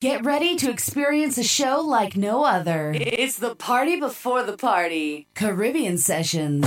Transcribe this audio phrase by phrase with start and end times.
[0.00, 2.94] Get ready to experience a show like no other.
[2.96, 5.26] It's the party before the party.
[5.34, 6.64] Caribbean Sessions.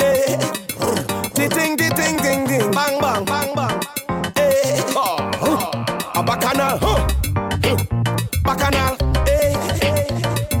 [0.00, 0.36] Hey,
[1.34, 3.80] ding, ding, ding, ding, ding, bang, bang, bang, bang.
[4.34, 6.10] Hey, oh, oh.
[6.16, 7.06] a bacchanal, huh?
[8.42, 10.08] bacchanal, hey, hey,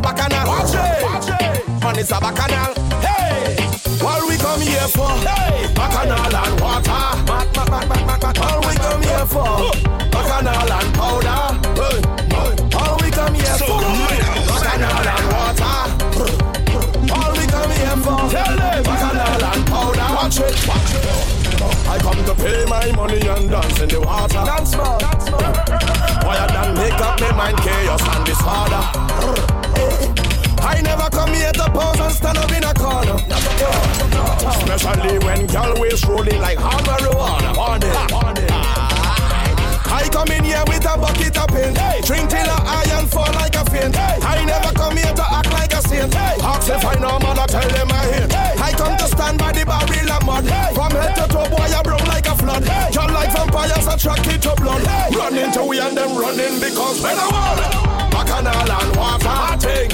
[0.00, 0.46] bacchanal.
[0.46, 1.82] Watch it, watch it.
[1.82, 2.74] Man, it's a bacchanal.
[3.00, 3.56] Hey,
[4.04, 5.08] what we come here for?
[5.08, 7.26] Hey, bacchanal and water.
[7.26, 8.38] Back, back, back, back, back, back.
[8.38, 9.42] All we come here for?
[9.42, 9.85] Bacchanal
[22.92, 24.42] my money and dance in the water.
[24.44, 24.98] Dance more.
[26.22, 28.82] Why I done make up my mind chaos and disorder.
[30.62, 33.18] I never come here to pose and stand up in a corner.
[34.46, 37.56] Especially when gal waist rolling like hard marijuana.
[37.56, 38.50] On it, on it.
[39.86, 41.78] I come in here with a bucket of paint.
[41.78, 42.00] Hey.
[42.02, 43.96] Drink till I iron fall like a faint.
[43.96, 44.18] Hey.
[44.22, 46.12] I never come here to act like a saint.
[46.14, 46.36] Hey.
[46.42, 48.34] Ask if I know man, I tell them I hate.
[48.60, 50.46] I come to stand by the barrel of mud.
[50.74, 52.25] From head to toe, boy, I broke like
[52.60, 52.68] flood.
[52.68, 52.90] Hey.
[52.92, 54.82] Just like vampires attracted to blood.
[54.82, 55.16] Hey.
[55.16, 59.56] Run into we and them running because when I want Bacchanal and water.
[59.60, 59.92] Ting.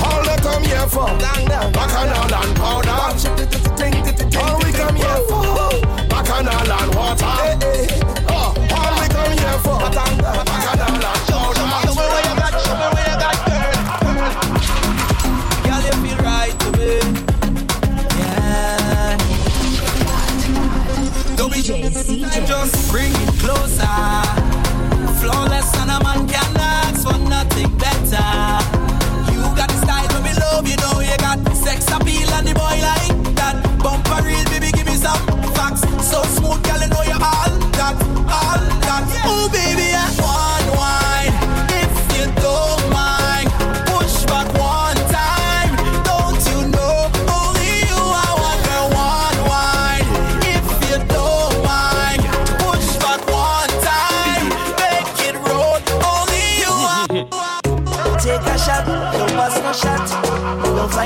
[0.00, 1.06] All they come here for.
[1.72, 2.90] Bacchanal and powder.
[4.38, 5.70] All we come here for.
[6.08, 7.26] Bacchanal and water.
[8.30, 8.54] All
[9.00, 9.78] we come here for.
[9.80, 11.31] Bacchanal and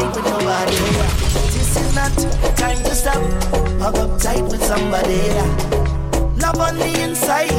[0.07, 0.77] Don't with nobody.
[1.51, 2.13] This is not
[2.57, 3.21] time to stop.
[3.81, 5.19] Hug up tight with somebody.
[6.41, 7.51] Love on the inside,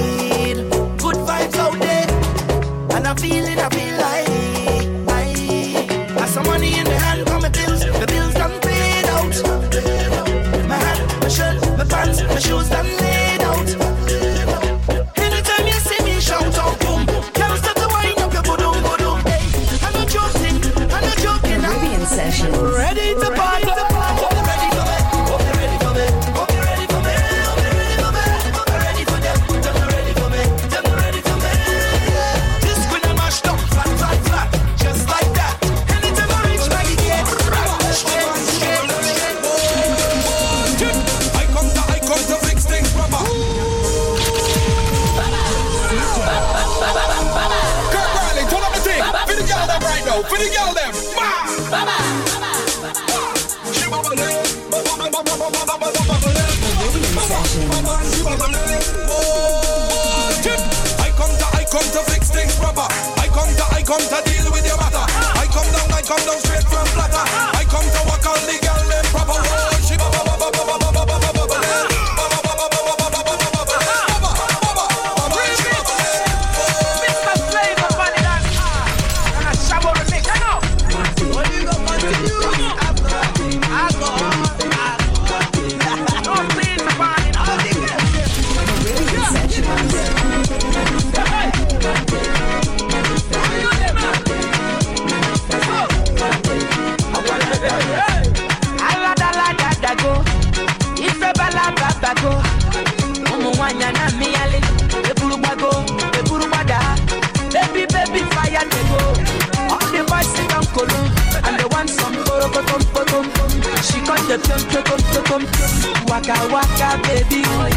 [114.37, 116.09] The pium pium pium pium.
[116.09, 117.41] Waka waka, baby.
[117.41, 117.73] Ooh,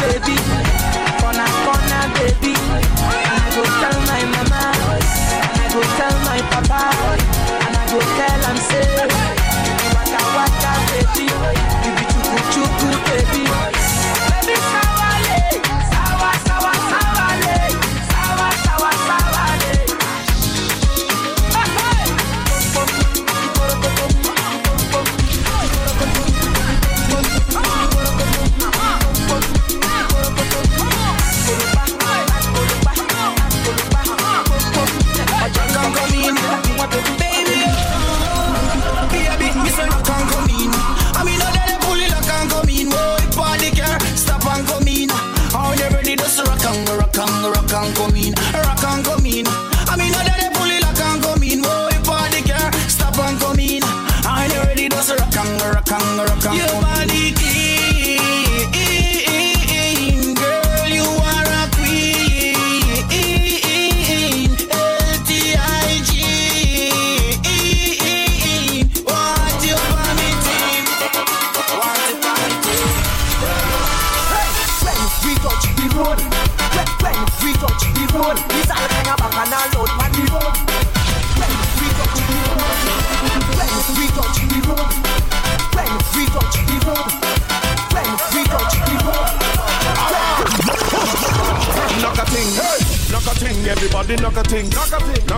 [0.00, 0.36] baby.
[1.20, 2.54] Corner corner, baby.
[2.56, 4.62] And I go tell my mama,
[5.50, 6.82] and I go tell my papa,
[7.66, 8.91] and I go tell am say.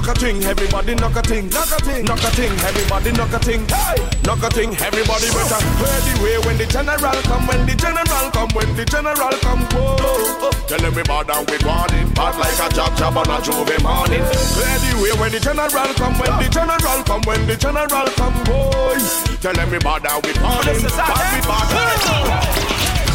[0.04, 1.48] Knock a ting, knock a ting, everybody knock a ting.
[1.48, 3.64] Knock a ting, knock a ting, everybody knock a ting.
[3.72, 3.96] Hey,
[4.28, 7.46] knock a ting, everybody better clear the way when the general come.
[7.48, 9.64] When the general come, when the general come.
[9.72, 12.14] Whoa, tell everybody we want it.
[12.14, 14.20] Bad like a job job on a J'ouvert morning.
[14.52, 16.12] Clear the way when the general come.
[16.20, 18.36] When the general come, when the general come.
[18.44, 19.00] Boy,
[19.40, 20.84] tell everybody we want it.
[20.84, 21.64] Bad we bad.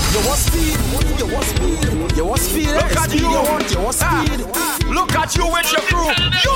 [0.09, 0.73] You want speed,
[1.21, 2.65] you want speed, you want speed.
[2.65, 4.41] You, you want, you want speed.
[4.57, 4.78] Ah, ah.
[4.89, 6.09] Look at you with your crew.
[6.09, 6.55] You,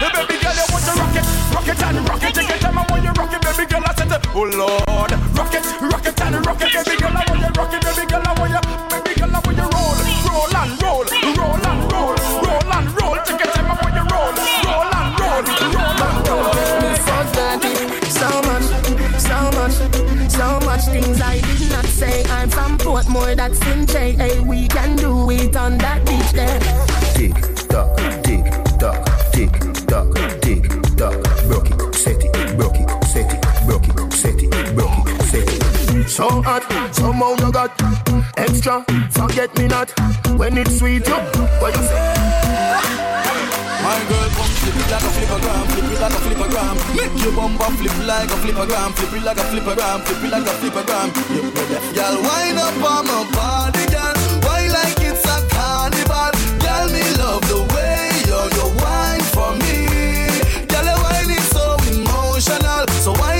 [0.00, 1.24] the baby girl, you want to rock it,
[1.54, 2.34] rock it and rock it.
[2.34, 3.82] Take your time, I want you rock it, baby girl.
[3.84, 7.16] I said, oh Lord, rock it, rock it and rock it, baby girl.
[7.16, 8.22] I want you rock it, baby girl.
[8.24, 8.60] I want you,
[8.92, 9.32] baby girl.
[9.32, 9.96] I want you roll,
[10.28, 12.12] roll and roll, roll and roll,
[12.44, 13.16] roll and roll.
[13.24, 14.28] Take your time, I want you roll,
[14.68, 15.40] roll and roll,
[15.72, 16.52] roll and roll.
[18.12, 18.68] So much,
[19.16, 19.76] so much,
[20.28, 22.22] so much things I did not say.
[22.24, 24.12] I'm from Portmore, that's in J.
[24.12, 26.93] Hey, we can do it on that beach there.
[36.24, 37.76] So hot, somehow you got
[38.38, 38.80] extra.
[39.12, 39.92] Forget me not
[40.40, 41.06] when it's sweet.
[41.06, 41.20] You,
[41.60, 42.00] what you say?
[43.84, 46.76] My girl, come flip it like a flippergram, flip it like a flippergram.
[46.96, 50.48] Make your bumper flip like a flippergram, flip it like a flippergram, flip it like
[50.48, 51.08] a flippergram.
[51.28, 51.92] You ready?
[51.92, 54.16] Girl, wind up on my body, girl.
[54.48, 56.32] Why like it's a carnival?
[56.64, 59.92] Girl, me love the way you you wine for me.
[60.72, 62.88] Girl, your wine is so emotional.
[63.04, 63.33] So wind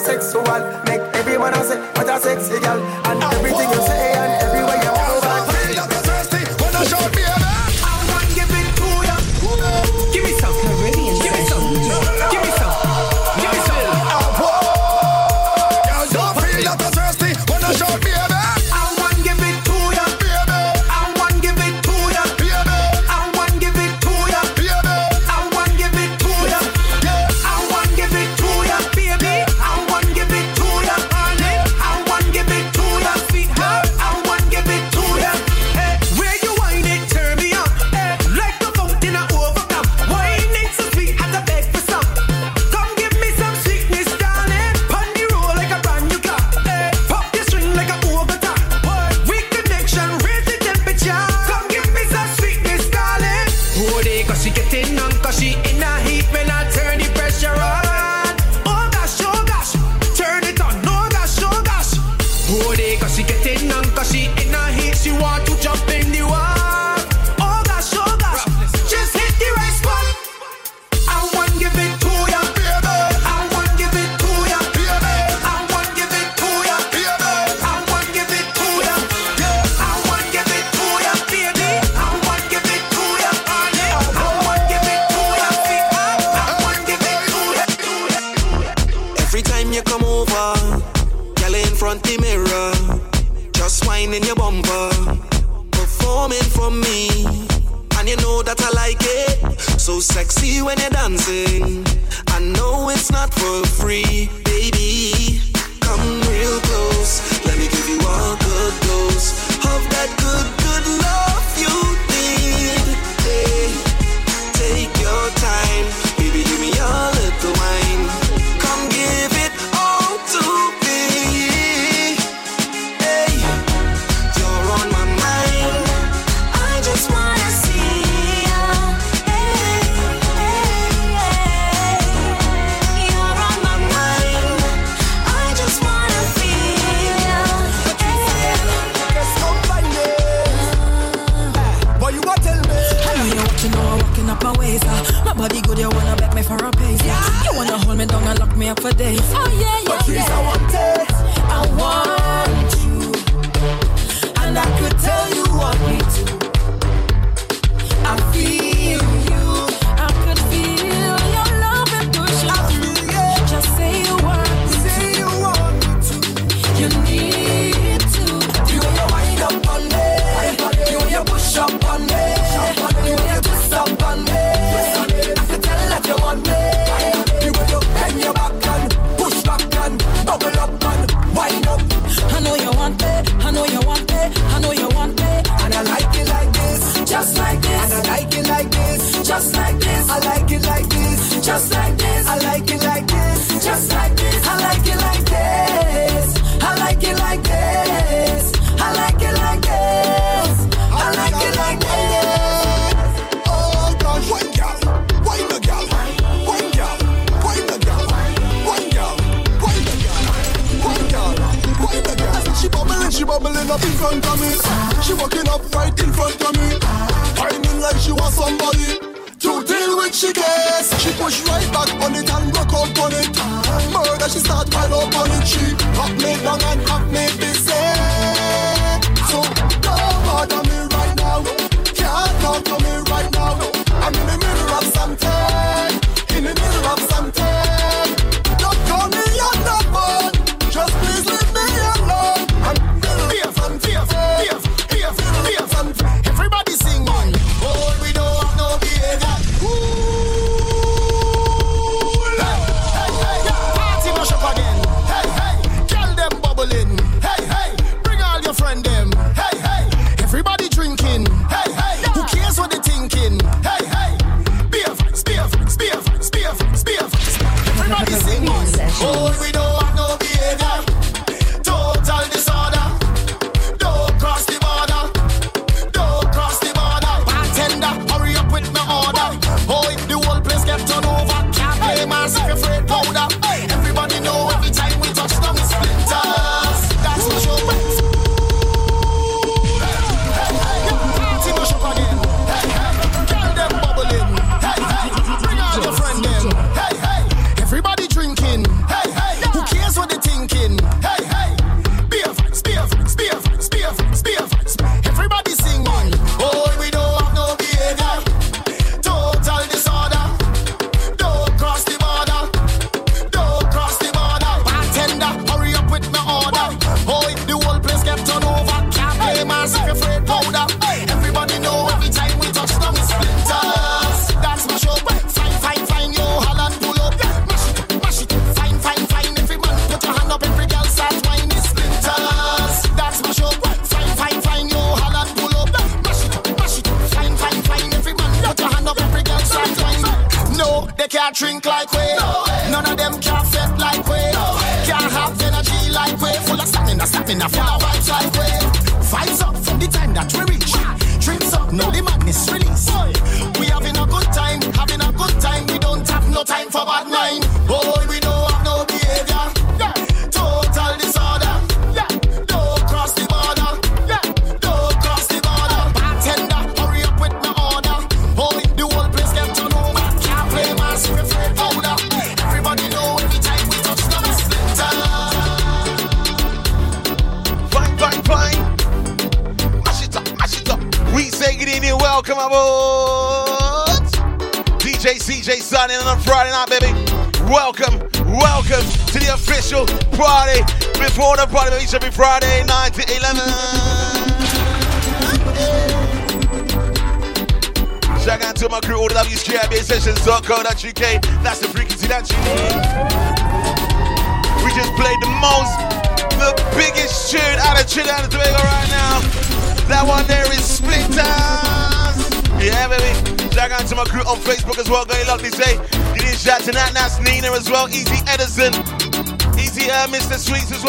[0.00, 0.44] sexual.
[0.86, 1.78] Make everyone say,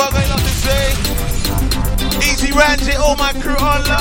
[0.01, 0.41] got going.
[2.23, 3.91] Easy Ranjit, all my crew online.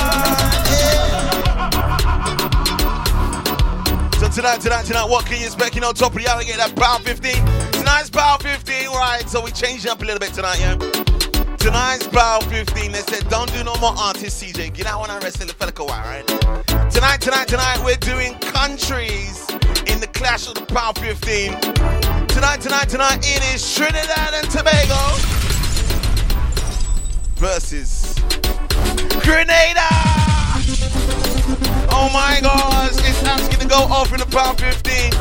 [4.19, 5.75] So tonight, tonight, tonight, what can you expect?
[5.75, 7.33] You know, top of the alligator, that Power 15.
[7.71, 9.27] Tonight's Power 15, right?
[9.27, 10.75] So we changed up a little bit tonight, yeah?
[11.57, 14.73] Tonight's Power 15, they said, don't do no more artists, CJ.
[14.73, 16.27] Get out when I wrestle the fella while, right?
[16.91, 19.47] Tonight, tonight, tonight, we're doing countries
[19.85, 21.59] in the clash of the Power 15.
[22.27, 25.30] Tonight, tonight, tonight, it is Trinidad and Tobago
[27.41, 28.13] versus
[29.25, 29.89] Grenada.
[31.89, 35.11] Oh my gosh, it's asking to go off in the Power 15.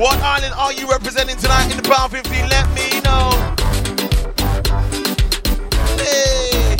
[0.00, 2.48] What island are you representing tonight in the Power 15?
[2.48, 3.28] Let me know.
[6.00, 6.76] Hey,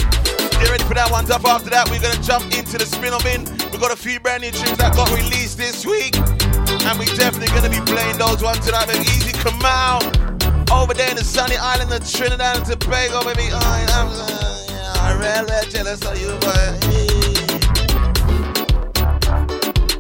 [0.57, 1.31] get ready for that one.
[1.31, 3.45] Up after that, we're gonna jump into the spin of in.
[3.71, 7.53] We got a few brand new tunes that got released this week, and we're definitely
[7.53, 8.87] gonna be playing those ones tonight.
[8.87, 10.09] But easy come out
[10.73, 13.53] over there in the sunny island of Trinidad and Tobago, baby.
[13.53, 14.30] I am
[15.23, 16.85] yeah, real, real jealous of you, but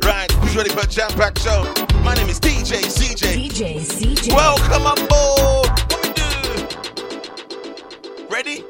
[0.04, 1.64] Right, who's ready for a jam packed show?
[2.02, 3.48] My name is DJ CJ.
[3.48, 4.32] DJ CJ.
[4.34, 5.68] Welcome aboard.
[5.90, 6.24] What we do?
[8.28, 8.64] Ready?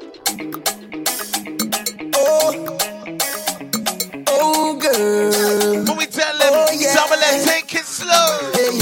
[2.14, 2.54] Oh,
[4.28, 5.84] oh, girl.
[5.84, 6.94] When we tell them, Oh, yeah.
[6.94, 8.50] double and take it slow.
[8.52, 8.78] Hey,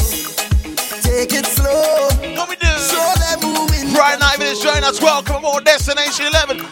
[1.03, 2.09] take it slow.
[2.37, 2.67] What we do?
[2.67, 3.93] Show them moving.
[3.95, 6.68] Right now, if it's joining us, welcome aboard Destination 11.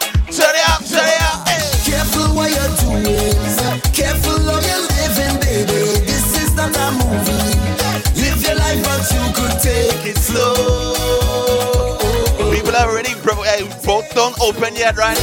[14.47, 15.17] Open yet, right?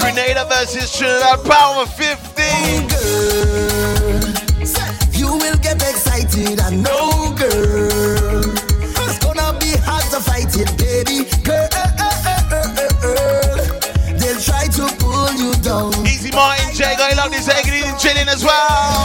[0.00, 2.88] Grenada versus Trinidad Power 15.
[2.88, 4.20] girl.
[5.12, 8.40] You will get excited, I know, girl.
[9.04, 11.28] It's gonna be hard to fight it, baby.
[11.44, 12.56] Girl, eh, eh,
[13.04, 15.92] eh, they'll try to pull you down.
[16.06, 19.00] Easy Martin J, got love this egg and chilling as well.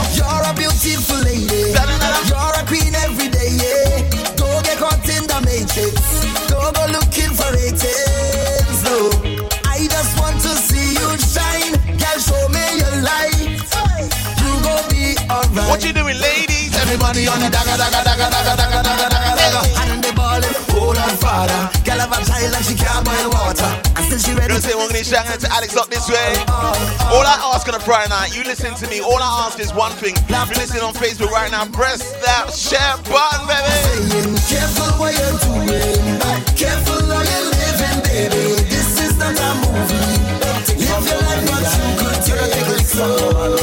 [15.86, 16.74] you doing, ladies?
[16.82, 19.62] Everybody on the dagger, dagger, dagger, dagger, dagger, dagger, dagger, dagger.
[19.86, 20.54] And the ballin'.
[20.74, 21.70] Hold on father.
[21.86, 23.70] Girl have a child like she can't boil water.
[24.06, 26.32] Don't say we're gonna shout to Alex up this way.
[27.12, 29.00] All I ask on a Friday night, you listen to me.
[29.00, 30.14] All I ask is one thing.
[30.16, 34.34] If you're listening on Facebook right now, press that share button, baby.
[34.48, 36.18] Careful what you're doing.
[36.56, 38.56] Careful how you're living, baby.
[38.72, 40.26] This is not a movie.
[40.80, 43.55] Live your life, but you could take it.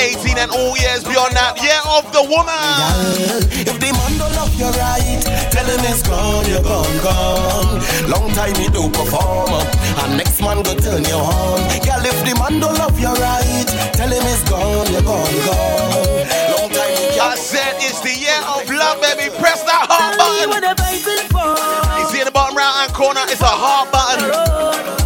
[0.00, 2.56] 2018 and all years beyond that, year of the woman.
[3.68, 5.20] If the man don't love you right,
[5.52, 7.84] tell him it's gone, you're gone, gone.
[8.08, 11.60] Long time he do perform, and next man go turn you on.
[11.84, 16.24] Girl, if the man don't love you right, tell him it's gone, you're gone, gone.
[16.56, 19.28] Long time he I said it's the year of love, baby.
[19.36, 20.48] Press that heart button.
[22.00, 24.32] You see in the bottom right hand corner, it's a heart button.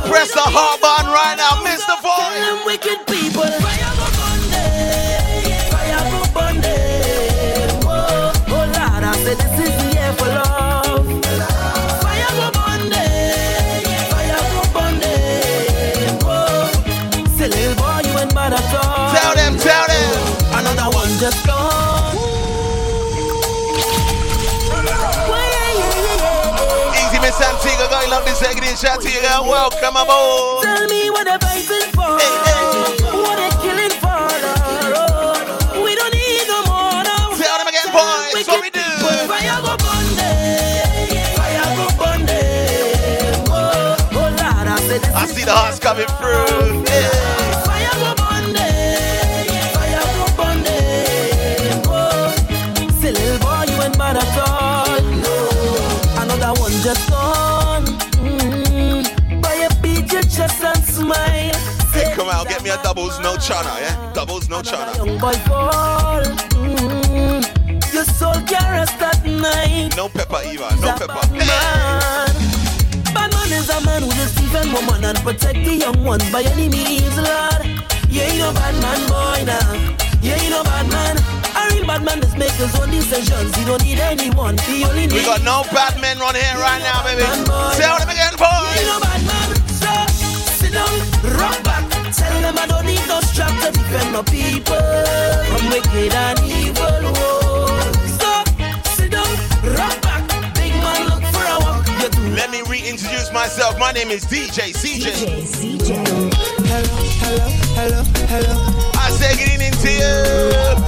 [0.06, 1.98] Press the heart button right now, Mr.
[1.98, 3.73] Boy.
[28.74, 29.44] Love this egg in shout to you, girl.
[29.44, 30.64] Welcome aboard.
[30.64, 32.10] Tell me what fighting for.
[32.10, 34.28] What they're killing for.
[34.90, 35.46] Lord.
[35.84, 37.34] We don't need no more now.
[37.36, 38.46] Tell them again, boys.
[38.46, 38.80] What we do?
[39.28, 39.76] Fire go.
[41.36, 41.86] Fire go.
[43.46, 44.78] Oh, oh Lord, I
[45.14, 46.83] I see the hearts coming through.
[63.14, 64.12] Doubles, no chana, yeah?
[64.12, 64.96] Doubles, no chana.
[64.96, 66.22] Young boy fall.
[66.22, 67.92] Mm.
[67.92, 69.94] Your soul can rest at night.
[69.96, 71.22] No pepper, Eva, no pepper.
[71.32, 71.46] Man.
[73.14, 76.42] Bad man is a man who just defend woman and protect the young ones by
[76.42, 77.62] any means, Lord.
[78.08, 79.94] You ain't no bad man, boy, now.
[80.22, 81.16] You ain't no bad man.
[81.54, 83.54] A real bad man just make his own decisions.
[83.56, 84.58] He don't need anyone.
[84.58, 85.14] He only needs.
[85.14, 87.22] We got no bad men on here right now, baby.
[87.78, 89.48] Tell them again, You ain't no bad man.
[89.68, 89.90] So
[90.58, 91.83] sit down, rock back.
[92.16, 94.78] Tell them I don't need no strap to defend my people
[95.50, 97.10] from wicked and evil.
[97.10, 97.66] Whoa.
[98.06, 98.46] Stop,
[98.94, 99.26] sit down,
[99.74, 100.22] rock back.
[100.54, 101.82] Big man, look for a walk.
[101.98, 103.78] You do Let me reintroduce myself.
[103.80, 105.10] My name is DJ CJ.
[105.10, 105.90] DJ CJ.
[106.70, 108.54] Hello, hello, hello, hello.
[108.94, 110.14] I say getting into you.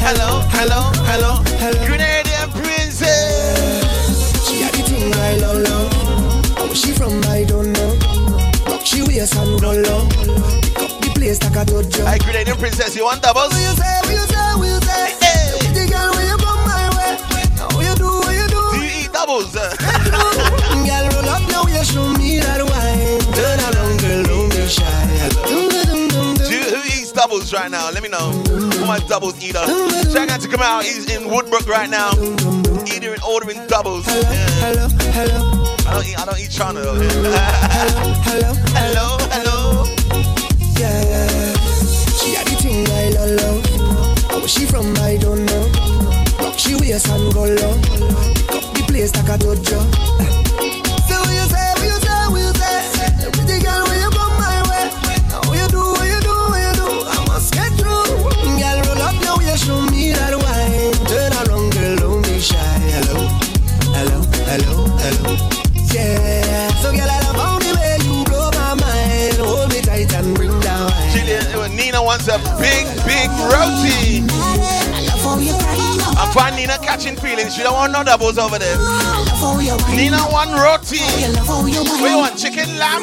[0.06, 1.42] Hello, hello, hello.
[1.58, 1.86] Hello.
[1.90, 4.46] Grenadian princess.
[4.46, 6.66] She had the thing right low, low.
[6.66, 7.98] Where she from, I don't know.
[8.70, 9.72] Rock she waist and go
[11.26, 12.06] place like a dojo.
[12.06, 13.50] Hey, Grenadian princess, you want doubles?
[13.50, 15.04] What you say, what you say, what you say?
[15.18, 15.74] Hey.
[15.74, 17.12] The girl, when you come my way.
[17.74, 18.62] What you do, what you do?
[18.70, 19.50] Do you eat doubles?
[19.54, 23.18] Girl, roll up your waist, show me that wine.
[23.34, 24.86] Turn around, girl, don't be shy.
[25.50, 27.90] Do you, who eats doubles right now?
[27.90, 28.30] Let me know.
[28.46, 29.66] Who my doubles eater?
[30.12, 30.84] Shout out to come out.
[30.84, 32.12] He's in Woodbrook right now.
[32.86, 34.06] Eating and ordering doubles.
[34.06, 34.22] Yeah.
[34.62, 36.18] Hello, hello, I don't eat.
[36.18, 36.94] I don't eat chana though.
[38.30, 39.56] hello, hello, hello.
[39.60, 39.65] yeah.
[44.46, 45.66] She from, I don't know.
[46.56, 47.74] She wears and go low.
[48.46, 49.78] Pick the place like a dojo.
[51.02, 53.30] Say what you say, what you say, what you say.
[53.34, 54.86] Pretty girl, where you come my way.
[55.28, 56.86] Now what you do, what you do, what you do.
[57.10, 58.06] I must get through.
[58.56, 60.94] Girl, roll up your way, show me that wine.
[61.10, 62.56] Turn around, girl, don't be shy.
[63.02, 63.26] Hello,
[63.98, 65.30] hello, hello, hello.
[65.90, 66.70] Yeah.
[66.80, 69.42] So girl, I love how the way you blow my mind.
[69.42, 70.86] Hold me tight and bring down.
[70.86, 73.95] Uh, Nina wants a big, big roti
[76.96, 77.54] catching feelings.
[77.54, 78.78] She don't want no doubles over there.
[79.92, 80.96] Nina want roti.
[80.96, 82.38] You want?
[82.38, 83.02] Chicken lamb?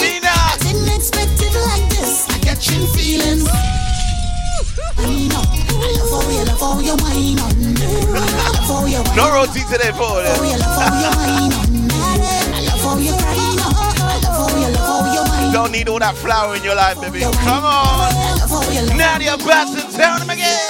[0.00, 0.32] Nina.
[0.32, 2.24] I didn't expect it like this.
[2.32, 3.44] I you feelings.
[5.00, 5.36] You you
[8.88, 10.72] you No roti today you you you
[13.00, 13.12] you
[15.12, 15.52] you whine.
[15.52, 17.20] Don't need all that flour in your life, baby.
[17.20, 18.12] Come on.
[18.12, 20.69] I love how you love Nadia Batson, tell them again.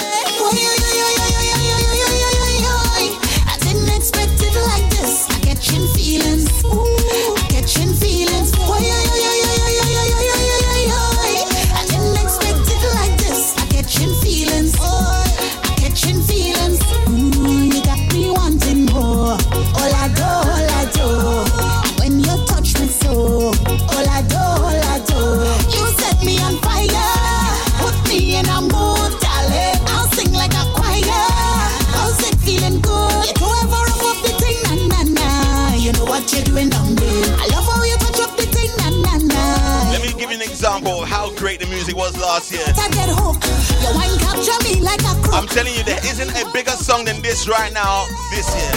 [45.33, 48.71] I'm telling you, there isn't a bigger song than this right now this year.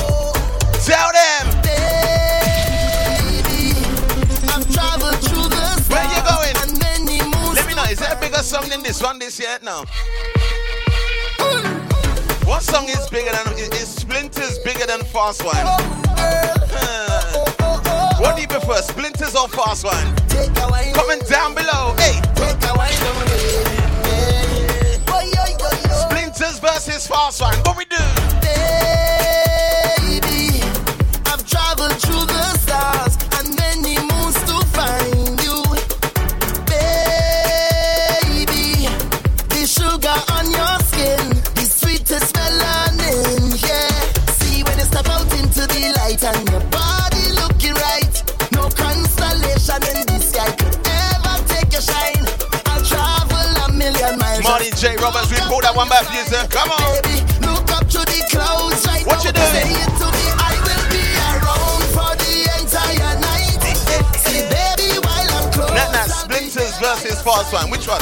[0.84, 1.46] Tell them
[5.88, 6.54] where you going.
[7.54, 9.58] Let me know, is there a bigger song than this one this year?
[9.62, 9.84] No.
[12.44, 15.42] What song is bigger than is, Splinters bigger than Fast?
[15.44, 15.78] Huh.
[18.20, 19.84] What do you prefer, Splinters or Fast?
[19.84, 20.14] Wine,
[20.94, 21.94] Comment down below.
[21.98, 22.20] Hey,
[27.06, 27.54] Fast One.
[27.64, 27.83] What
[55.04, 55.10] We
[55.52, 56.48] pulled that one back you, sir.
[56.48, 56.80] Come on.
[57.04, 59.28] Baby, look up to the clouds right What now.
[59.28, 59.52] you doing?
[59.52, 63.60] Say it to me, I will be around for the entire night.
[64.24, 65.76] See, baby, while I'm close,
[66.08, 67.68] Splinters versus Fast One.
[67.68, 68.00] Which one?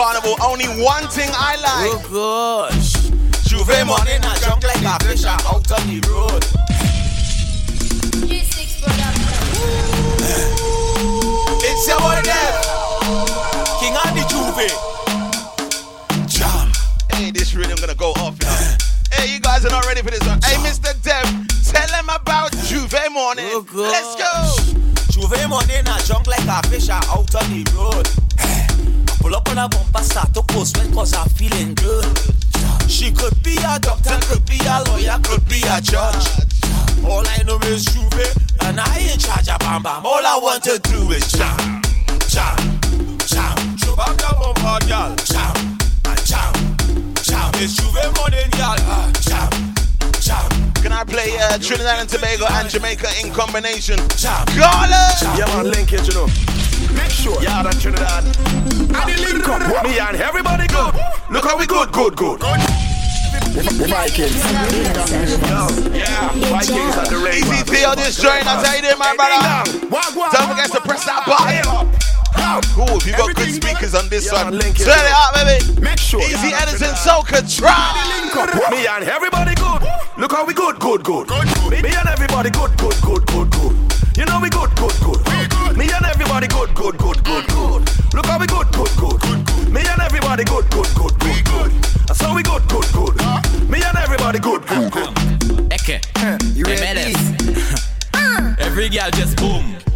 [0.00, 1.92] Carnival, only one thing I like.
[1.92, 2.94] Oh gosh.
[3.44, 6.42] J'ouvert morning, I jump like a fish out on the road.
[11.62, 12.64] It's your boy Dev.
[13.76, 14.72] King of the J'ouvert.
[16.26, 16.72] Jam.
[17.12, 18.76] Hey, this rhythm gonna go off now.
[19.12, 20.40] Hey, you guys are not ready for this one.
[20.42, 20.96] Hey, Mr.
[21.02, 21.24] Dev,
[21.70, 23.50] tell them about J'ouvert morning.
[23.50, 23.66] Oh.
[23.74, 24.32] Let's go.
[25.12, 28.29] J'ouvert morning, I jump like a fish out on the road.
[29.20, 32.04] Pull up on a bumper, start to post when cause I'm feeling good.
[32.88, 36.26] She could be a doctor, could be a lawyer, could be a judge.
[37.04, 38.34] All I know is J'ouvert,
[38.66, 40.04] and I ain't charge of bam bam.
[40.04, 41.82] All I want to do is jam,
[42.28, 42.56] jam,
[43.28, 43.76] jam.
[43.78, 45.14] Show back your bumper, girl.
[45.24, 45.56] Jam,
[46.04, 46.52] and jam,
[47.22, 47.50] jam.
[47.60, 48.76] It's J'ouvert morning, girl.
[48.88, 49.50] Ah, Jam,
[50.20, 53.98] jam, Can I play uh, Trinidad and Tobago and Jamaica in combination?
[54.16, 54.44] jam.
[54.56, 55.38] Garland!
[55.38, 56.26] Yeah, man, link it, you know.
[56.94, 57.40] Make sure.
[57.42, 58.24] Yeah, that Trinidad.
[58.24, 59.84] And the link up.
[59.84, 60.94] Me and everybody good.
[61.30, 62.40] Look how we good, good, good.
[62.40, 64.36] The Vikings.
[65.94, 67.46] Yeah, Vikings at the race.
[67.46, 69.64] Easy feel this joint, I tell you this, my brother.
[69.90, 71.90] Don't forget to press that button.
[72.74, 74.84] Cool, you got good speakers on this Yeah, one, man, link it.
[74.84, 75.80] turn it up, baby.
[75.80, 76.20] Make sure.
[76.22, 77.06] Easy yeah, Edison Trinidad.
[77.06, 77.74] Soca, try.
[78.10, 78.34] Link.
[78.70, 79.82] Me and everybody good.
[80.18, 81.28] Look how we good, good, good.
[81.70, 83.89] Me, me and everybody good, good, good, good, good.
[84.20, 85.78] You know we good, good, good.
[85.78, 87.84] Me and everybody good, good, good, good, mm-hmm.
[87.84, 88.14] good.
[88.14, 89.18] Look how we good, good, good.
[89.18, 89.72] good, good.
[89.72, 91.72] Me and everybody good, good, good, good, good.
[92.06, 93.16] That's how we good, good, good.
[93.70, 95.72] Me and everybody good, good, good.
[95.72, 96.04] Eke,
[96.54, 97.14] you ready?
[98.60, 99.89] Every girl just boom.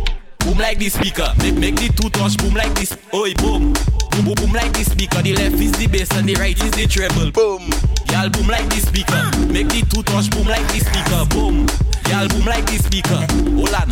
[0.45, 1.33] Boom like this speaker.
[1.39, 2.93] Make, make the two touch boom like this.
[3.15, 3.73] Oi, boom.
[4.13, 5.23] Boom, boom, boom like this speaker.
[5.23, 7.33] The left is the bass and the right is the treble.
[7.33, 7.73] Boom.
[8.13, 9.25] Y'all boom like this speaker.
[9.49, 11.25] Make the two touch boom like this speaker.
[11.33, 11.65] Boom.
[12.13, 13.25] Y'all boom like this speaker.
[13.57, 13.89] Hold on.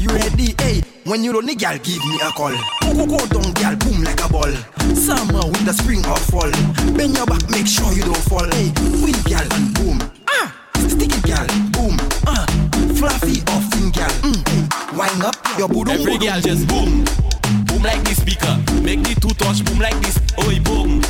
[0.00, 0.56] You ready?
[0.56, 2.56] Hey, when you lonely, girl, give me a call.
[2.80, 4.52] Go, go, go down, girl, boom like a ball.
[4.96, 6.50] Summer, winter, spring or fall.
[6.96, 8.48] Bend your back, make sure you don't fall.
[8.56, 8.72] Hey,
[9.04, 10.00] win, girl, and boom.
[10.32, 10.48] Ah,
[13.00, 14.10] Fluffy off thing, girl.
[14.20, 14.98] Mm, mm.
[14.98, 15.88] Wind up your boodoo.
[15.88, 17.02] Every girl just boom.
[17.64, 18.58] Boom like this speaker.
[18.82, 20.20] Make me two touch boom like this.
[20.44, 21.00] Oi, boom.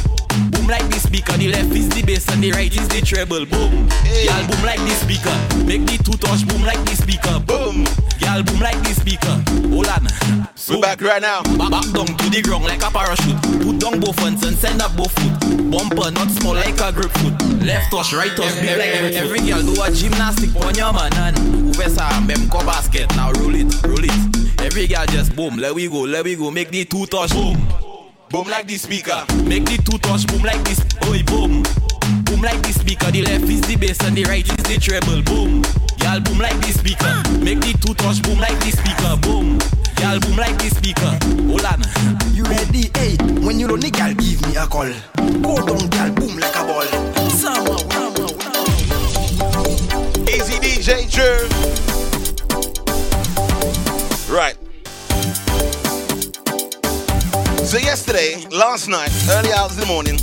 [0.51, 3.47] Boom like the speaker, the left is the bass and the right is the treble.
[3.47, 3.89] Boom,
[4.25, 5.37] y'all boom like the speaker.
[5.65, 7.39] Make the two touch boom like the speaker.
[7.41, 7.87] Boom,
[8.21, 9.35] y'all boom like the speaker.
[9.69, 10.07] Hold on.
[10.55, 11.43] So We're back right now.
[11.59, 13.41] Back, back down to the ground like a parachute.
[13.65, 15.71] Put down both hands and send up both foot.
[15.71, 17.35] Bumper not small like a grapefruit.
[17.65, 21.13] Left touch, right touch, big like every, every girl do a gymnastic on your man
[21.15, 21.37] and
[21.73, 23.09] Uvesa mem ko basket.
[23.17, 24.61] Now roll it, roll it.
[24.61, 26.51] Every girl just boom, let we go, let we go.
[26.51, 27.90] Make the two touch boom.
[28.31, 29.27] Boom like the speaker.
[29.43, 30.79] Make the two touch boom like this.
[31.11, 31.65] Oi boom.
[32.23, 33.11] Boom like the speaker.
[33.11, 35.21] The left is the bass and the right is the treble.
[35.27, 35.65] Boom.
[35.99, 37.11] Y'all boom like the speaker.
[37.43, 39.19] Make the two touch boom like the speaker.
[39.27, 39.59] Boom.
[39.99, 41.11] Y'all boom like the speaker.
[41.51, 41.83] Hold on.
[42.31, 42.87] You ready?
[42.95, 44.87] Hey, when you lonely, girl, give me a call.
[45.43, 46.87] Go down, girl, boom like a ball.
[47.35, 48.31] Somehow, somehow,
[50.31, 51.51] Easy DJ Drew.
[54.31, 54.55] Right.
[57.65, 60.17] So yesterday, last night, early hours in the morning,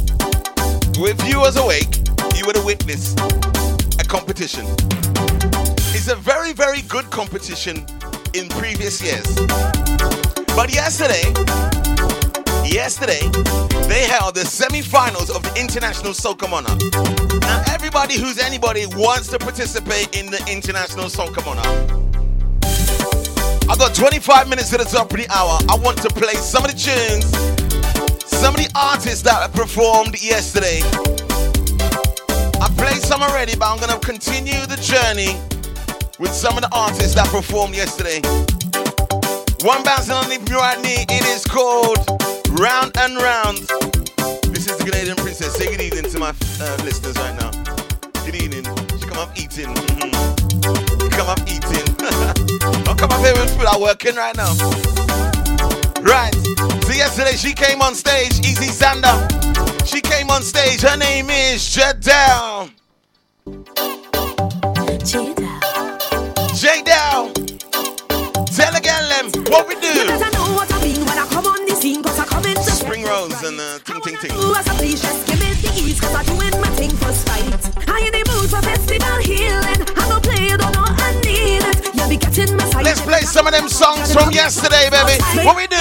[0.99, 2.01] with viewers awake,
[2.35, 3.17] you would have witnessed
[3.99, 4.65] a competition.
[5.95, 7.85] It's a very, very good competition
[8.33, 9.25] in previous years.
[10.55, 11.23] But yesterday,
[12.67, 13.21] yesterday,
[13.87, 16.81] they held the semi-finals of the International Soca Monarch.
[17.41, 22.06] Now, everybody who's anybody wants to participate in the International Soca Monarch.
[23.77, 25.59] I got 25 minutes to the top of the hour.
[25.69, 27.29] I want to play some of the tunes,
[28.25, 30.81] some of the artists that performed yesterday.
[32.57, 35.37] I played some already, but I'm gonna continue the journey
[36.17, 38.17] with some of the artists that performed yesterday.
[39.61, 42.01] One bouncing on the right knee, it is called
[42.57, 43.61] Round and Round.
[44.57, 45.53] This is the Canadian Princess.
[45.53, 47.53] Say good evening to my uh, listeners right now.
[48.25, 48.65] Good evening.
[48.97, 49.69] She come up eating.
[49.69, 51.11] Mhm.
[51.13, 51.86] Come up eating.
[52.97, 53.67] Come up here with food.
[53.67, 54.51] I'm working right now.
[56.01, 56.33] Right.
[56.83, 59.15] So yesterday she came on stage, Easy Sander.
[59.85, 60.81] She came on stage.
[60.81, 62.71] Her name is Jadel.
[66.57, 67.33] Jadel.
[68.55, 69.93] Tell again them what we do.
[70.07, 72.55] better know what I mean when I come on the scene, cause I come in
[72.55, 74.31] to Spring Rose and uh, ting ting ting.
[83.47, 85.23] Some of them songs from yesterday, baby.
[85.45, 85.77] What we do?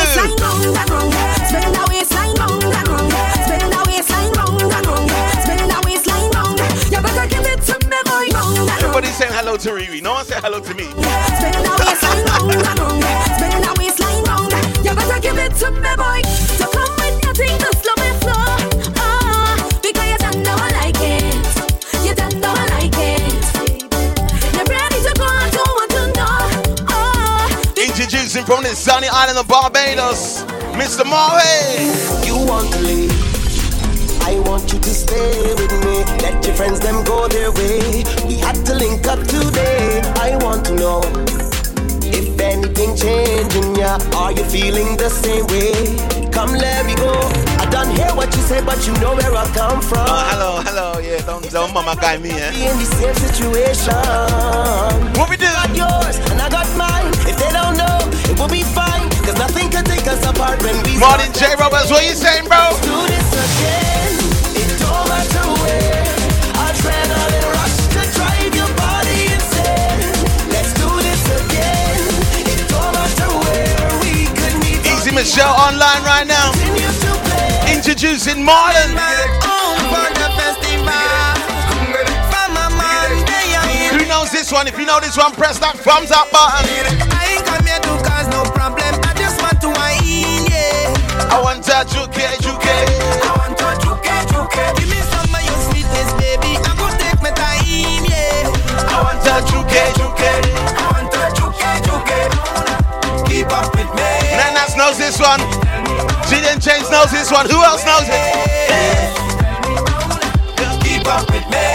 [8.79, 10.01] Everybody saying hello to Riri.
[10.01, 10.85] No one said hello to me.
[28.47, 30.43] From the sunny island of Barbados,
[30.79, 31.05] Mr.
[31.05, 31.91] Marley.
[32.25, 33.11] You want to leave.
[34.23, 36.05] I want you to stay with me.
[36.23, 38.05] Let your friends them go their way.
[38.27, 40.01] We had to link up today.
[40.23, 41.01] I want to know
[42.07, 43.99] if anything changing ya.
[44.15, 45.75] Are you feeling the same way?
[46.31, 47.11] Come, let me go.
[47.59, 50.07] I don't hear what you say, but you know where I come from.
[50.07, 52.51] Oh, hello, hello, yeah, don't, don't mama guy me, eh?
[52.53, 53.95] Be in the same situation.
[55.19, 55.47] What we do?
[55.67, 57.06] got yours and I got mine.
[58.31, 59.09] It will be fine.
[59.25, 61.55] Cause nothing can take us apart when we Martin J.
[61.59, 62.75] Roberts, what you saying, bro?
[62.83, 64.13] do this again.
[64.55, 66.15] It don't matter where.
[66.67, 70.03] Adrenaline rush to drive your body insane.
[70.51, 72.01] Let's do this again.
[72.47, 74.83] It don't matter where we could meet.
[74.87, 76.53] Easy Michelle online right now.
[76.53, 77.75] Continue to play.
[77.75, 79.27] Introducing Marlon.
[83.97, 84.67] Who knows this one?
[84.67, 86.96] If you know this one, press that thumbs up button.
[91.77, 91.83] Yeah.
[91.83, 92.65] I want to juke, juke.
[92.65, 94.57] I want to juke, juke.
[94.77, 96.57] Give me some of your sweetness, baby.
[96.65, 98.49] I'm gonna take my time, yeah.
[98.89, 100.17] I want to juke, juke.
[100.17, 102.13] I want to juke, juke.
[103.29, 104.09] Keep up with me.
[104.41, 105.41] Nanas knows this one.
[106.29, 107.49] Julian James knows this one.
[107.51, 108.25] Who else knows it?
[110.57, 111.67] Just keep up with me.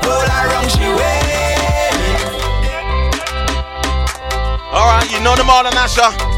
[0.00, 1.20] Roll around she way.
[4.72, 6.33] All right, you know them all, Anasha.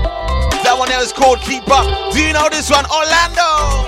[0.66, 2.12] That one there is called Keep Up.
[2.12, 2.84] Do you know this one?
[2.90, 3.86] Orlando.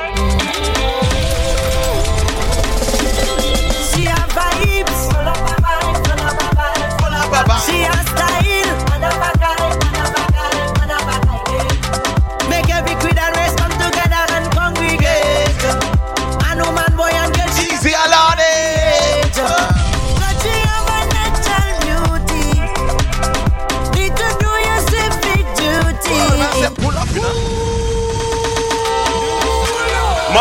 [7.66, 7.82] She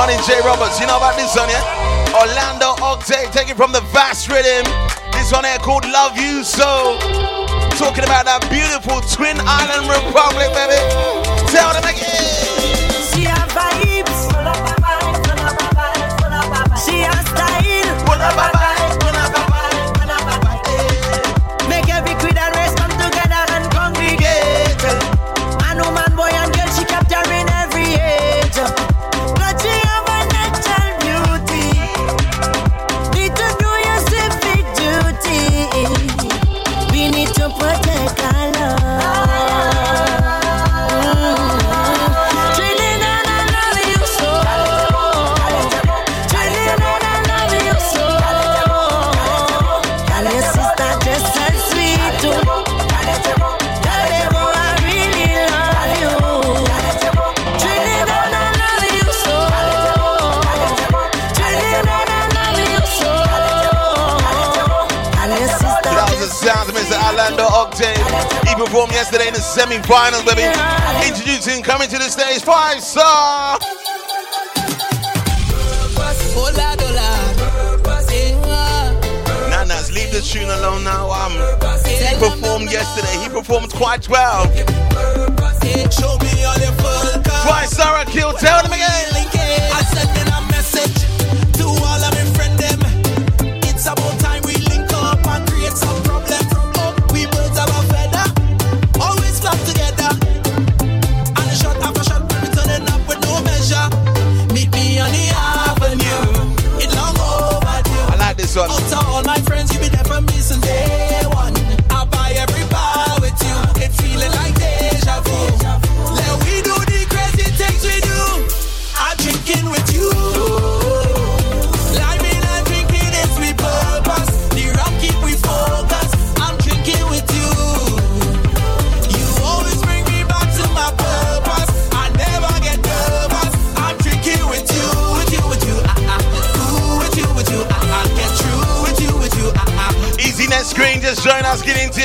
[0.05, 0.79] DJ Roberts.
[0.79, 2.13] You know about this one, yeah?
[2.13, 4.63] Orlando Octave, taking from the vast rhythm.
[5.11, 6.99] This one here called Love You So.
[7.77, 10.77] Talking about that beautiful Twin Island Republic, baby.
[11.51, 12.16] Tell them again.
[68.97, 70.41] Yesterday in the semi-finals, baby.
[71.05, 73.59] Introducing, coming to the stage, five star.
[79.53, 81.11] Nanas, leave the tune alone now.
[81.11, 81.33] Um,
[81.85, 83.21] he performed yesterday.
[83.21, 84.45] He performed quite well.
[85.93, 86.73] Show me all your
[87.45, 88.33] Five star kill.
[88.33, 89.17] Tell them again.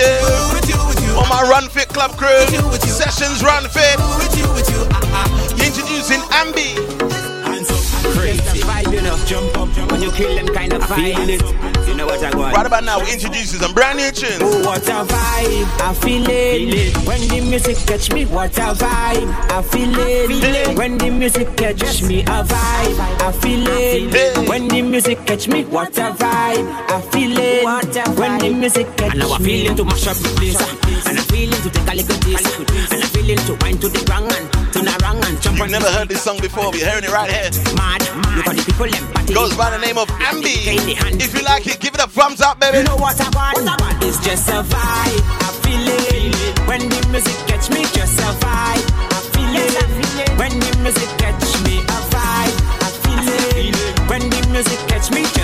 [0.03, 2.47] Into On my Run Fit Club crew.
[2.81, 3.99] Sessions Run Fit.
[5.65, 6.92] Introducing Ambi.
[9.33, 11.41] Jump up when you kill them kind of feel it.
[11.89, 12.55] You know what I want.
[12.55, 14.43] Right about now, we introduce some brand new tunes.
[14.43, 16.95] Oh, what a vibe, I feel it.
[17.07, 20.77] When the music catch me, what a vibe, I feel it.
[20.77, 24.49] When the music catch me, a vibe, I feel it.
[24.51, 28.19] When the music catch me, what a vibe, I feel it.
[28.19, 30.61] When the music catch me, and now I'm feeling to mash up the place,
[31.07, 32.59] and I'm feeling to take a little taste,
[32.93, 35.71] and I'm feeling to wind to the wrong and to the wrong and jump You've
[35.71, 37.51] never heard this song before, we're hearing it right here.
[37.77, 38.01] Mad,
[38.37, 39.35] look at the people empathy.
[39.35, 40.65] Goes by the name of Ambi.
[41.21, 42.79] If you like it, give it a thumbs up, baby.
[42.79, 43.59] You know what I want?
[43.61, 45.23] What I want is just a vibe.
[45.45, 47.85] I feel it when the music catch me.
[47.93, 48.87] Just a vibe.
[49.13, 51.79] I feel it when the music catch me.
[51.85, 52.57] A vibe.
[52.81, 53.77] I feel it
[54.09, 55.42] when the music catch me.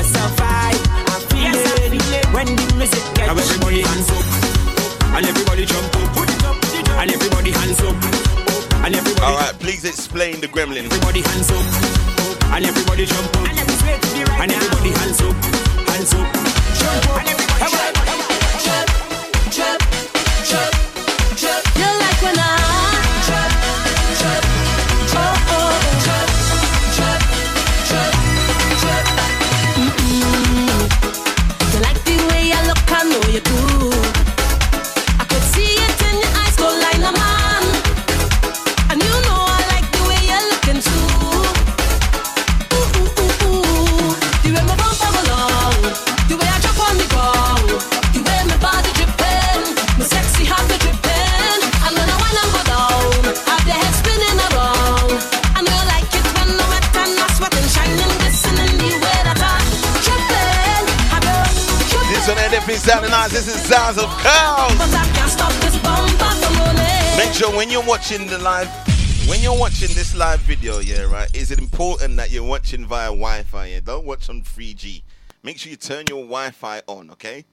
[9.29, 9.37] And everybody.
[9.37, 10.85] All right, please explain the gremlin.
[10.85, 13.49] Everybody hands up and everybody jump up.
[14.41, 14.78] And everybody
[63.39, 64.75] This is Sounds of Curls.
[64.75, 67.17] But I can't stop this bumper from rolling.
[67.17, 68.67] Make sure when you're watching the live,
[69.29, 73.11] when you're watching this live video, yeah, right, is it important that you're watching via
[73.11, 73.67] Wi-Fi?
[73.67, 75.03] Yeah, don't watch on 3G.
[75.45, 77.45] Make sure you turn your Wi-Fi on, okay?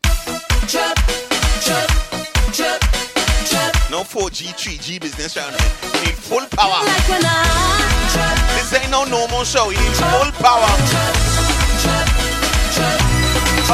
[3.91, 5.69] No 4G, 3G business around here.
[5.93, 6.83] You need full power.
[8.55, 9.69] This ain't no normal show.
[9.69, 10.65] You need full power.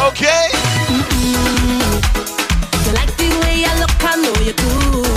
[0.09, 0.80] Okay.
[2.93, 5.10] Like the way I look, I know you do.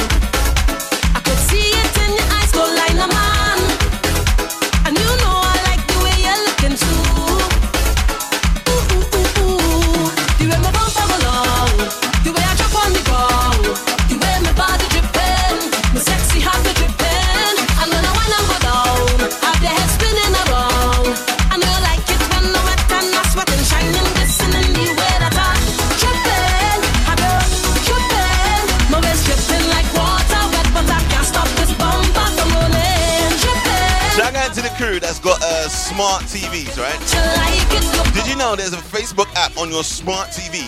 [36.04, 38.12] Smart TVs, right?
[38.12, 40.60] Did you know there's a Facebook app on your smart TV?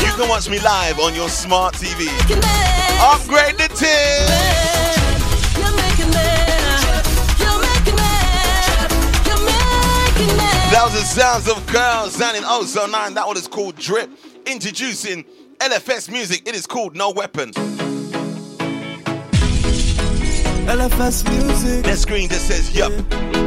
[0.00, 2.06] You can watch me live on your smart TV.
[3.00, 4.28] Upgrade the tip.
[10.70, 13.14] That was the sounds of girls sounding oh so nine.
[13.14, 14.08] That one is called Drip.
[14.46, 15.24] Introducing
[15.58, 16.46] LFS music.
[16.46, 17.50] It is called No Weapon.
[20.68, 21.82] LFS music.
[21.84, 22.92] That screen just says, yup.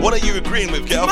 [0.02, 1.06] What are you agreeing with, girl?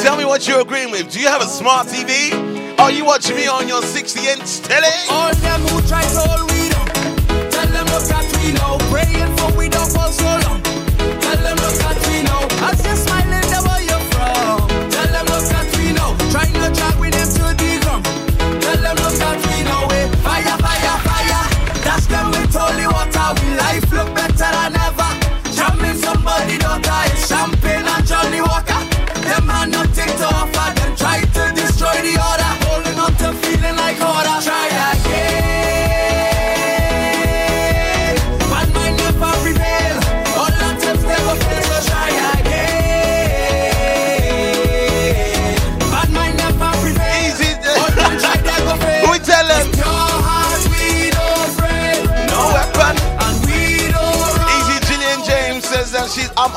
[0.00, 1.12] Tell me what you're agreeing with.
[1.12, 2.78] Do you have a smart TV?
[2.78, 4.88] Are you watching me on your 60 inch telly?
[5.10, 6.86] All them who try to hold we down.
[7.50, 8.78] Tell them look at we now.
[8.90, 10.65] Praying for we don't fall so long.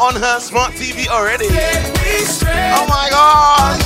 [0.10, 1.45] On her smart TV already.
[1.45, 3.78] Oh my gosh.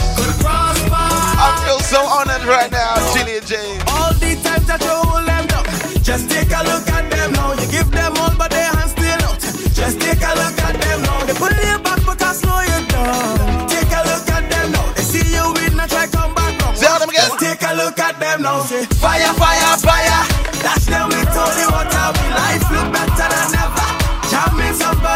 [0.47, 3.83] I feel so honored right now, Gillian James.
[3.91, 5.65] All the times that you hold them down,
[5.99, 7.51] just take a look at them now.
[7.59, 9.39] You give them all, but their hands still out.
[9.75, 11.27] Just take a look at them now.
[11.27, 13.67] They pull you back because slow you down.
[13.67, 14.87] Take a look at them now.
[14.95, 16.75] They see you win and try come back wrong.
[16.79, 17.35] Tell them again.
[17.35, 18.63] Just take a look at them now.
[18.63, 20.23] Say fire, fire, fire.
[20.63, 22.07] Dash them with holy water.
[22.15, 22.52] We life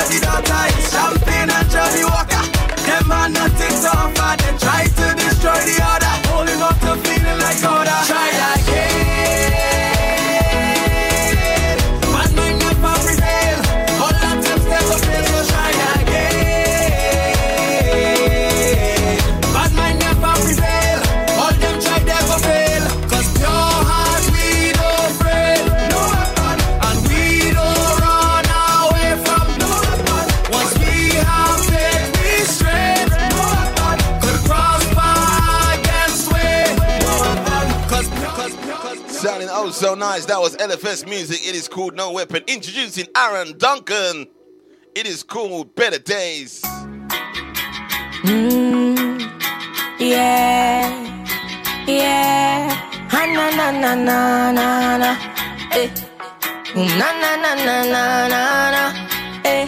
[0.08, 2.40] Somebody daughter is champagne and Johnny Walker.
[2.88, 4.40] Them man nothing to offer.
[4.40, 5.84] They try to destroy the
[39.78, 40.26] so nice.
[40.26, 41.40] That was LFS music.
[41.48, 42.44] It is called No Weapon.
[42.48, 44.26] Introducing Aaron Duncan.
[44.96, 46.62] It is called Better Days.
[48.24, 49.20] Mm,
[50.00, 50.90] yeah,
[51.86, 52.70] yeah.
[53.12, 55.12] Ha, na na na na na na.
[55.78, 55.90] Eh.
[56.76, 58.42] Na na na na na na
[58.74, 58.84] na.
[59.46, 59.68] Eh.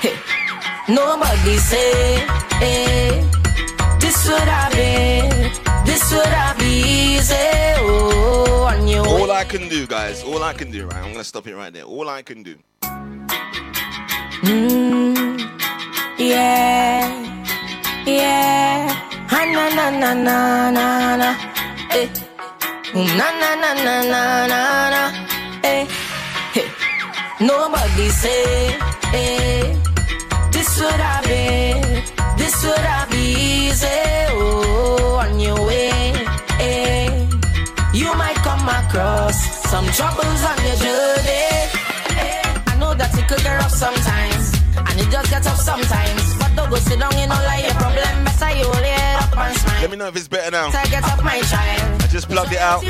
[0.00, 0.16] Hey.
[0.88, 2.24] Nobody say,
[2.62, 3.28] eh.
[4.00, 5.52] This would have been,
[5.84, 7.34] this would have been easy.
[7.84, 8.63] Oh,
[9.24, 11.02] All I can do, guys, all I can do, right?
[11.02, 11.84] I'm gonna stop it right there.
[11.84, 12.56] All I can do.
[14.42, 15.40] Mm,
[16.18, 17.08] yeah,
[18.04, 18.92] yeah.
[19.32, 21.30] Ha, na na na na na na.
[21.96, 22.06] Eh.
[23.16, 24.60] Na na na na na na
[24.92, 25.02] na.
[25.72, 25.86] Eh.
[26.52, 26.68] Hey.
[27.40, 28.76] Nobody say,
[29.14, 29.72] eh.
[30.52, 32.04] This would have been,
[32.36, 33.88] this would have been easy.
[34.36, 35.93] Oh, on your way,
[38.64, 39.36] come across
[39.70, 41.68] some troubles on your journey.
[42.66, 46.38] I know that it could get rough sometimes, and it just gets tough sometimes.
[46.38, 48.24] But don't go sit down, you know, like your problem.
[48.24, 49.80] Better you hold your head up and smile.
[49.82, 50.70] Let me know if it's better now.
[50.70, 52.02] Better get up, my child.
[52.02, 52.82] I just plugged it out,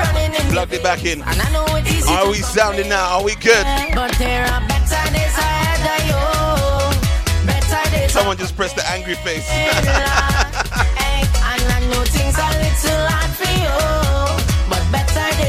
[0.53, 1.22] plugged it back in.
[1.22, 3.18] And I know it easy Are we sounding now?
[3.18, 3.64] Are we good?
[3.95, 6.22] But there are better days ahead of you.
[7.47, 9.49] Better days Someone just pressed the angry face.
[9.51, 9.89] And
[11.66, 13.75] I know things are little hard for you,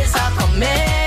[0.06, 1.05] better days are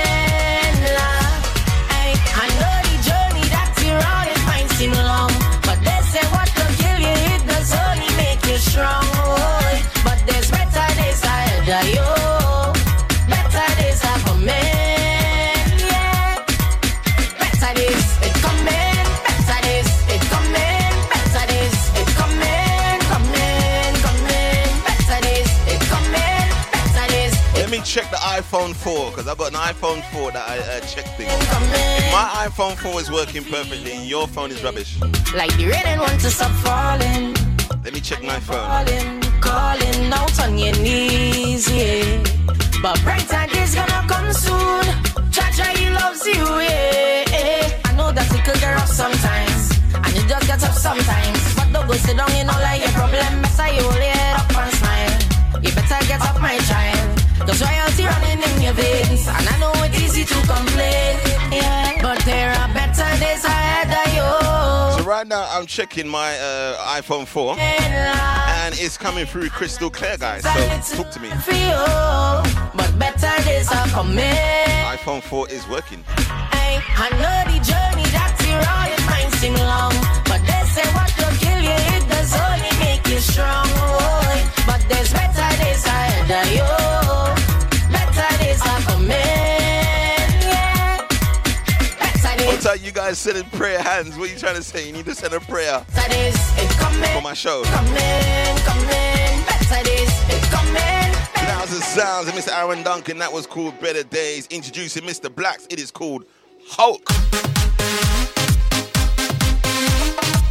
[29.29, 31.29] I've got an iPhone 4 that I uh, check things.
[31.29, 34.99] If my iPhone 4 is working perfectly, your phone is rubbish.
[35.35, 37.35] like the rain and want to stop falling,
[37.83, 38.65] Let me check my phone.
[38.65, 42.23] falling, calling out on your knees, yeah.
[42.81, 44.85] But brighter days gonna come soon.
[45.29, 47.85] Cha cha, he loves you, yeah.
[47.85, 51.53] I know that it could get rough sometimes, and it just tough sometimes.
[51.53, 53.43] But don't go sit down, you know, like your problem.
[53.45, 55.61] Better you hold your head up and smile.
[55.61, 57.08] You better get up, my child.
[57.47, 59.27] Cause royalty running in your veins.
[59.27, 61.17] And I know it's easy to complain.
[61.51, 62.01] Yeah.
[62.01, 64.99] But there are better days ahead of you.
[64.99, 70.17] So right now I'm checking my uh, iPhone 4 and it's coming through crystal clear,
[70.17, 70.43] guys.
[70.43, 71.29] So talk to me.
[72.75, 74.19] But better days are coming.
[74.95, 76.03] iPhone 4 is working.
[76.53, 79.93] Hey, I know the journey that you're on, it might seem long.
[80.25, 83.65] But they say what will kill you, it does only make you strong.
[83.67, 87.08] Oh, but there's better days ahead of you.
[92.69, 92.81] Better days.
[92.81, 94.17] What's up, you guys sending prayer hands?
[94.17, 94.87] What are you trying to say?
[94.87, 96.37] You need to send a prayer days,
[96.77, 97.09] coming.
[97.15, 97.63] for my show.
[97.63, 99.45] Coming, coming.
[99.45, 101.13] Better days, it coming.
[101.47, 102.55] Thousand Sounds and Mr.
[102.55, 103.17] Aaron Duncan.
[103.17, 104.47] That was called Better Days.
[104.47, 105.33] Introducing Mr.
[105.33, 105.67] Blacks.
[105.69, 106.25] It is called
[106.67, 107.01] Hulk.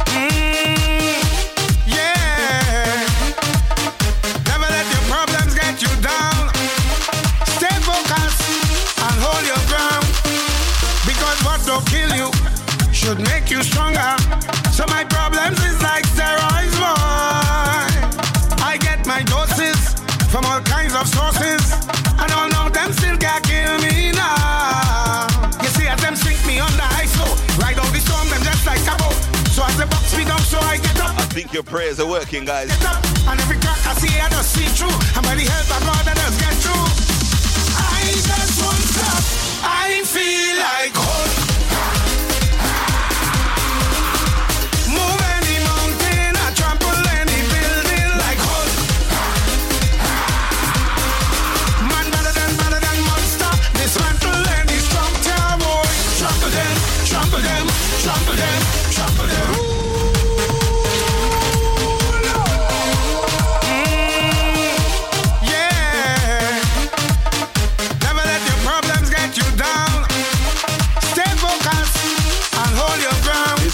[0.07, 0.88] Yeah.
[12.99, 14.11] Should make you stronger.
[14.75, 17.87] So my problems is like steroids, boy.
[18.59, 19.79] I get my doses
[20.27, 21.63] from all kinds of sources.
[22.19, 25.31] And all know them still can't kill me now.
[25.63, 27.23] You see, as them sink me under ice, so
[27.63, 29.15] ride on the storm, them just like a boat.
[29.55, 31.15] So as the box me down, so I get up.
[31.15, 32.67] I think your prayers are working, guys.
[33.31, 34.91] And every crack I see, I just see through.
[35.15, 36.87] And by the help of God, I just get through.
[37.79, 39.23] I just won't stop.
[39.63, 41.58] I feel like hope.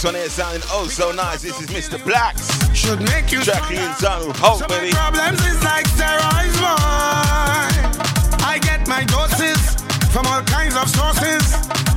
[0.05, 1.41] This one here sounding oh so nice.
[1.41, 1.97] This is Mr.
[1.97, 2.45] Blacks.
[2.77, 4.29] Should make you Jacqueline Zanu.
[4.37, 4.93] Hulk, So my baby.
[4.93, 6.77] problems is like steroids, boy.
[8.45, 9.57] I get my doses
[10.13, 11.41] from all kinds of sources.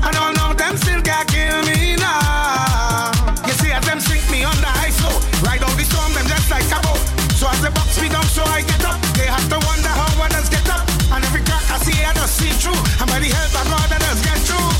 [0.00, 3.12] And all know them still can't kill me now.
[3.44, 5.12] You see, as them sink me under ice, so
[5.44, 7.04] ride on the storm, them just like a boat.
[7.36, 8.96] So as the box me down, so I get up.
[9.20, 10.88] They have to wonder how others get up.
[11.12, 12.72] And every crack I see, I just see through.
[12.72, 14.72] And by the help of God, I just get through.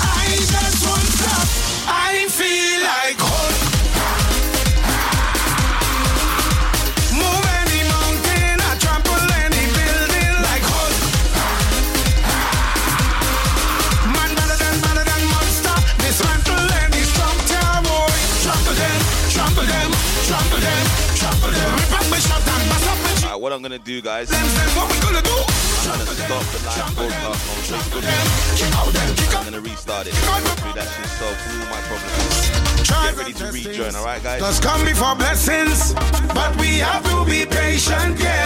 [0.00, 1.67] I just won't stop.
[1.88, 3.58] I feel like hope.
[7.16, 10.94] Move any mountain, I trample any building like Hulk.
[14.14, 15.76] Man better than, better than monster.
[16.04, 18.12] Dismantle any structure, boy.
[18.44, 19.00] Trample them,
[19.32, 19.90] trample them,
[20.28, 20.84] trample them,
[21.16, 21.72] trample them.
[21.72, 23.24] Rip up my shot and bust up my shit.
[23.24, 24.28] Alright, what I'm gonna do, guys?
[25.88, 26.28] Them say what we gonna do?
[26.28, 28.04] I'm gonna stop the live broadcast on Facebook.
[29.36, 30.14] I'm gonna restart it.
[30.14, 32.68] Hopefully that should solve all my problems.
[32.88, 34.40] Get ready to rejoin, alright, guys?
[34.40, 35.94] Does come before blessings,
[36.34, 38.37] but we have to be patient, yeah.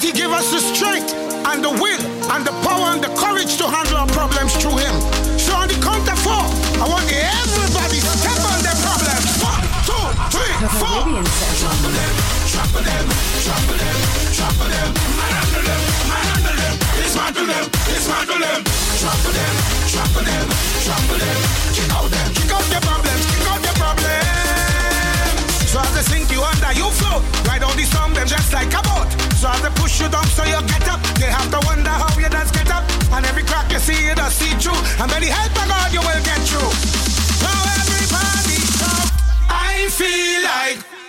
[0.00, 1.12] But He give us the strength
[1.52, 4.96] and the will and the power and the courage to handle our problems through Him.
[5.36, 6.40] So on the count of four,
[6.80, 9.28] I want everybody step on their problems.
[9.44, 11.04] One, two, three, four.
[11.60, 12.14] Trample them,
[12.48, 13.06] trample them,
[13.44, 13.98] trample them,
[14.32, 14.88] trample them.
[15.20, 18.60] Manhandle them, manhandle them, dismantle them, dismantle them.
[19.00, 20.46] Trample them, trample them,
[20.80, 21.38] trample them.
[21.76, 24.29] Kick out them, kick out your problems, kick out your problems.
[26.80, 27.22] You float.
[27.44, 29.10] Ride on the storm, them just like a boat.
[29.36, 31.00] So as they push you down, so you get up.
[31.20, 32.84] They have to wonder how you just get up.
[33.12, 34.80] And every crack you see, you just see through.
[35.00, 36.72] And the help of God, you will get through.
[37.44, 39.08] Now everybody shout,
[39.48, 40.99] I feel like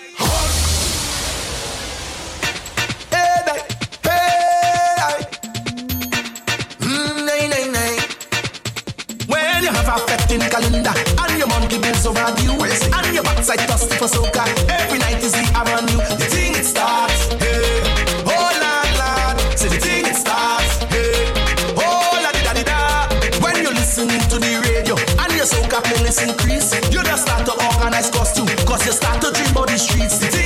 [10.40, 10.94] calendar.
[11.20, 12.56] And your monthly bills overdue.
[12.56, 14.46] And your backside dusty for soca.
[14.70, 15.98] Every night is the avenue.
[16.18, 17.28] The thing it starts.
[17.42, 17.84] Hey.
[18.26, 19.60] Oh, lad, lad.
[19.60, 20.78] Say the thing it starts.
[20.94, 21.28] Hey.
[21.76, 23.08] Oh, la di da di da.
[23.44, 27.54] When you're listening to the radio and your soca playlist increase, you just start to
[27.76, 28.48] organize costume.
[28.66, 30.18] Cause you start to dream about the streets.
[30.20, 30.41] The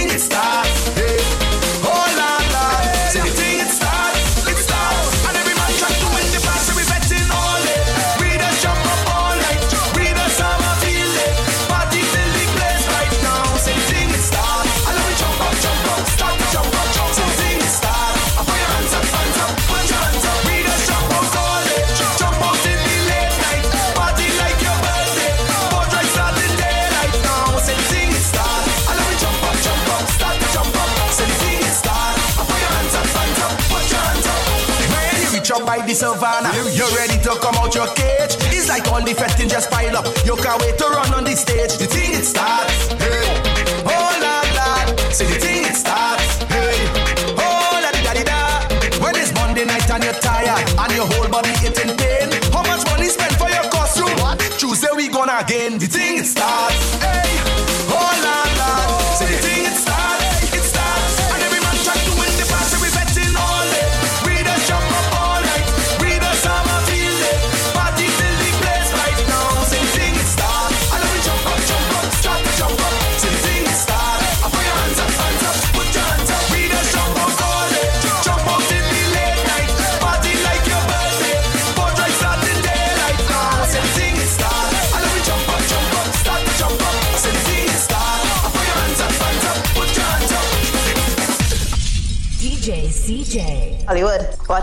[39.55, 40.05] just pile up.
[40.25, 41.77] You can't wait to run on the stage.
[41.79, 41.87] The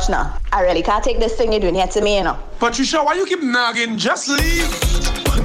[0.03, 0.36] Watch now.
[0.53, 2.36] I really can't take this thing you're doing here to me, you know.
[2.59, 3.96] Patricia, why you keep nagging?
[3.96, 4.66] Just leave.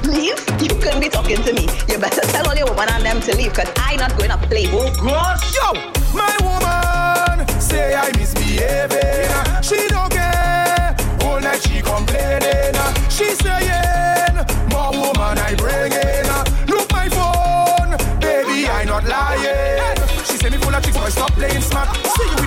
[0.04, 0.40] Leave?
[0.60, 1.68] You couldn't be talking to me.
[1.88, 4.38] You better tell all your woman and them to leave, cause I not going to
[4.48, 4.66] play.
[4.66, 5.74] Oh gosh, yo,
[6.12, 9.62] my woman say I misbehaving.
[9.62, 10.96] She don't care.
[11.22, 12.74] All night she complaining.
[13.08, 14.34] She saying,
[14.72, 16.26] more woman I bring in.
[16.66, 19.96] Look my phone, baby I not lying.
[20.24, 21.94] She say me full of tricks, I stop playing smart.
[21.94, 22.37] See you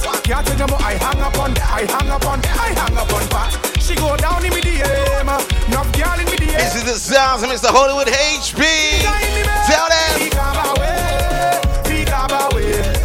[0.00, 0.24] with the girl with the one flat.
[0.24, 3.12] Can't tell you but I hang up on, I hang up on, I hang up
[3.12, 3.50] on pat.
[3.80, 5.26] She go down in me DM,
[5.68, 6.56] no girl in me DM.
[6.56, 7.68] This is the sounds of Mr.
[7.68, 8.62] Hollywood HB.
[9.68, 10.32] Tell them.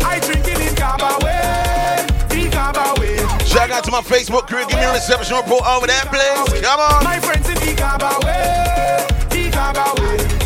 [0.05, 2.07] I drinking in Cabaret.
[2.51, 3.45] Cabaret.
[3.45, 4.65] Shout out to my Facebook crew.
[4.67, 6.61] Give me a reception report over there, please.
[6.61, 7.03] Come on.
[7.03, 9.05] My friends in the Cabaret.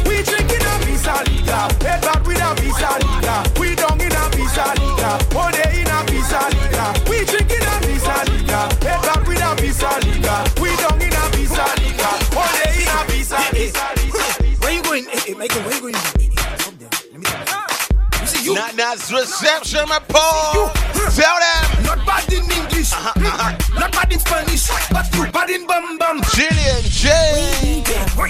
[0.08, 1.70] We drinking a Visa Liga.
[1.84, 3.44] Head back with a Visa Liga.
[3.60, 5.20] We down in a Visa Liga.
[5.36, 5.81] One day
[10.32, 10.62] Visa Liga.
[10.62, 12.08] We down in a Visa Liga.
[12.36, 13.84] One day in a Visa Liga.
[14.62, 15.06] Where you going?
[15.06, 15.96] Hey, hey, Michael, where you going?
[18.56, 20.74] Not that's reception report.
[21.16, 21.84] Tell them.
[21.84, 23.80] Not bad in English, uh-huh, uh-huh.
[23.80, 26.22] not bad in Spanish, but you bad in bum bum.
[26.22, 27.10] Jillian J.
[28.16, 28.28] Where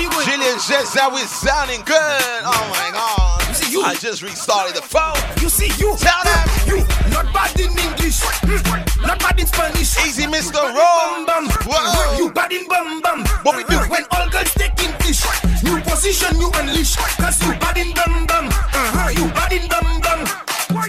[0.00, 0.26] you going?
[0.26, 2.42] Jillian says that we're sounding good.
[2.44, 3.41] Oh my god.
[3.72, 3.80] You.
[3.80, 5.16] I just restarted the phone.
[5.40, 5.96] You see you.
[5.96, 6.44] Tell them.
[6.68, 8.60] You not bad in English, hmm,
[9.00, 9.96] not bad in Spanish.
[10.04, 10.60] Easy, Mr.
[10.60, 11.24] Bum, Ron.
[11.24, 11.48] bum.
[11.64, 12.18] Whoa.
[12.20, 13.24] You bad in bum bum.
[13.48, 13.80] What we do?
[13.88, 15.24] When all girls take English,
[15.64, 17.00] new position you unleash.
[17.16, 18.52] Cause you bad in bum bum.
[18.52, 19.08] Uh-huh.
[19.08, 20.20] You bad in bum bum.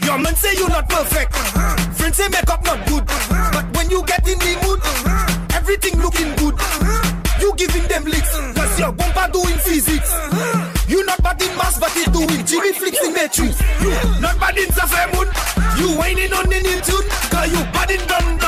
[0.03, 1.31] Your man say you not perfect.
[1.31, 1.79] Uh-huh.
[1.95, 3.07] Friends say makeup not good.
[3.07, 3.63] Uh-huh.
[3.63, 5.55] But when you get in the mood, uh-huh.
[5.55, 6.59] everything looking good.
[7.39, 8.36] You giving them licks.
[8.59, 10.11] Cause your bumper doing physics.
[12.41, 13.53] Jimmy flicks in the tree.
[13.81, 15.27] You not bad in Safari Moon.
[15.77, 17.07] You whining on the new tune.
[17.29, 18.42] Cause you bad in bum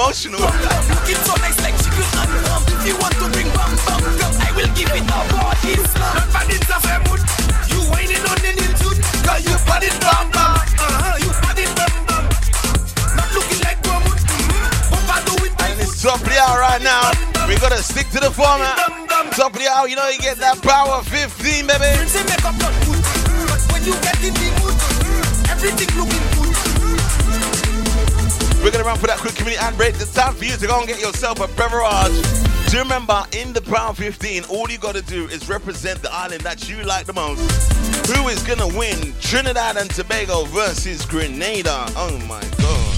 [0.00, 0.40] emotional.
[1.04, 2.64] It's so nice, like chicken and rum.
[2.88, 5.28] You want to bring bam bam, girl, I will give it up.
[5.36, 6.16] All this love.
[6.16, 7.20] Nobody's a fair mood.
[7.68, 10.56] You whining on the new dude, girl, you put bam bam.
[10.56, 12.24] Uh huh, you put bam bam.
[13.12, 14.16] Not looking like bam mood.
[14.16, 14.88] Mm-hmm.
[14.88, 15.52] Bumba doing
[15.84, 17.12] it's top hour right now.
[17.44, 18.80] We gotta stick to the format.
[19.36, 21.92] Top of the hour, you know you get that power 15, baby.
[23.68, 24.76] When you get in the mood,
[25.52, 26.39] everything looking good.
[28.62, 29.94] We're gonna run for that quick community and break.
[29.94, 32.12] It's time for you to go and get yourself a beverage.
[32.70, 36.68] Do remember in the Power 15, all you gotta do is represent the island that
[36.68, 37.40] you like the most.
[38.12, 41.86] Who is gonna win Trinidad and Tobago versus Grenada?
[41.96, 42.96] Oh my god.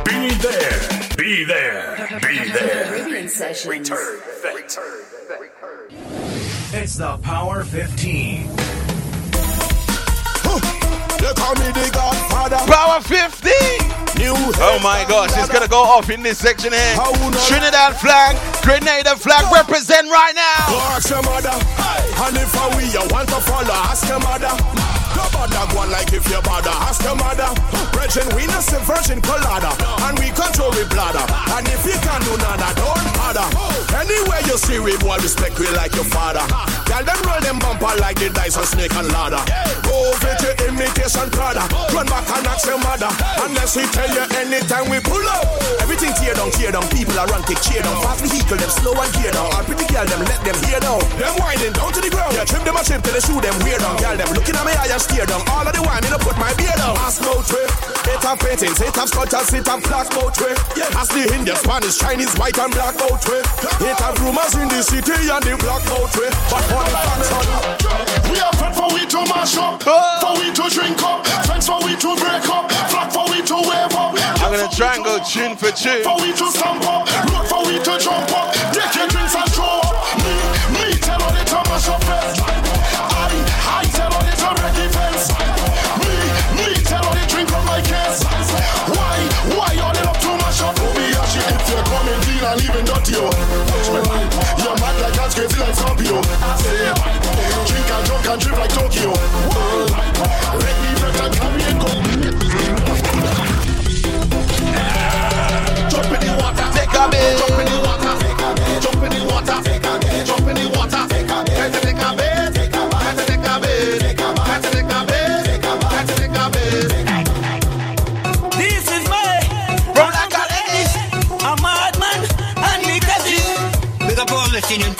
[0.04, 2.92] Be there, be there, be there.
[3.66, 4.78] Return Fete.
[6.74, 8.48] It's the Power 15.
[11.24, 12.58] They call me the Godfather.
[12.70, 13.53] Power 15.
[14.62, 16.94] Oh my gosh, it's gonna go off in this section here.
[17.46, 20.94] Trinidad flag, Grenada flag represent right now.
[20.94, 21.50] Ask your mother.
[21.50, 24.54] And if we you want to follow, ask your mother.
[25.14, 27.50] No bother go on like if you bother, ask your mother.
[27.94, 29.74] Virgin, we no say virgin colada.
[30.06, 31.26] And we control we bladder.
[31.54, 33.46] And if you can do nada, don't bother.
[33.98, 36.42] Anywhere you see we boy, respect we like your father.
[36.84, 39.40] Girl, them roll them bumper like the dice on snake and ladder.
[39.84, 41.64] Go over to imitation Prada.
[41.92, 43.10] Run back and ask your mother.
[43.42, 45.44] Unless we tell you anytime we pull up.
[45.80, 46.86] Everything tear down, tear down.
[46.92, 47.96] People are run, take cheer down.
[48.04, 49.48] Fast vehicle, them slow and gear down.
[49.52, 51.00] All pretty girl, them let them hear down.
[51.16, 52.32] Them winding down to the ground.
[52.36, 53.96] Yeah, trim them a chip till they shoot them weird down.
[53.98, 55.42] Girl, them looking at me eye and steer down.
[55.50, 56.96] All of the wine, me no put my beard down.
[57.00, 57.68] Ask no trip.
[58.04, 60.56] It have paintings, it have sculptures, it have black boat trip.
[60.76, 63.44] Yeah, ask the Indian, Spanish, Chinese, white and black boat trip.
[63.80, 66.32] It have rumors in the city and the black boat trip.
[66.52, 67.44] But for the facts on
[68.30, 70.18] We are fed for we to mash up, oh.
[70.22, 73.56] for we to drink up, friends for we to break up, flock for we to
[73.62, 74.18] wave up.
[74.42, 76.02] I'm gonna try and go tune for tune.
[76.02, 78.53] For we to stamp up, road for we to jump up,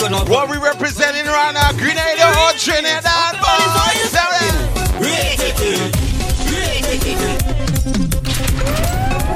[0.05, 0.31] the singing to.
[0.31, 4.13] What we representing right now, Grenada or Trinidad, boys?
[4.13, 4.55] Tell them.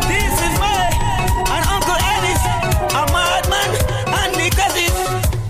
[0.04, 0.88] This is my
[1.48, 2.42] and Uncle Ellis,
[2.92, 3.70] a madman
[4.12, 4.92] and me cousin.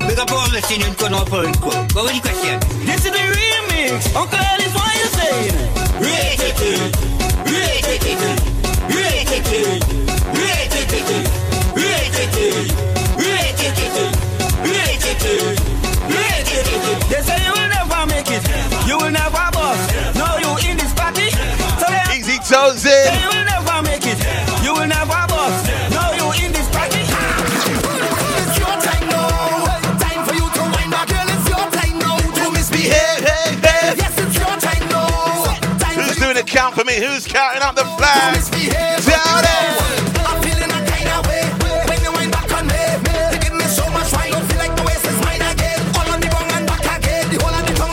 [0.07, 1.61] Big up all the singing to know for it.
[1.61, 2.61] Go Go with the question.
[2.87, 4.15] This is the remix.
[4.15, 5.79] Uncle Ellis, what you saying?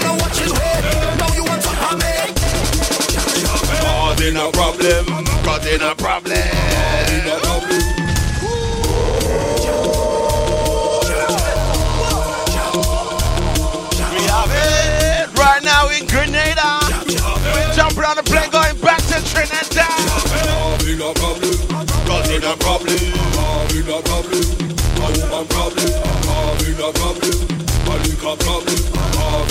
[0.01, 0.75] Now watching way.
[1.19, 2.15] Now you want to have me.
[3.81, 5.25] Causing a problem.
[5.43, 6.74] Causing a problem.
[19.75, 22.95] a problem, a problem, a problem,
[23.75, 23.93] a
[25.43, 25.95] problem,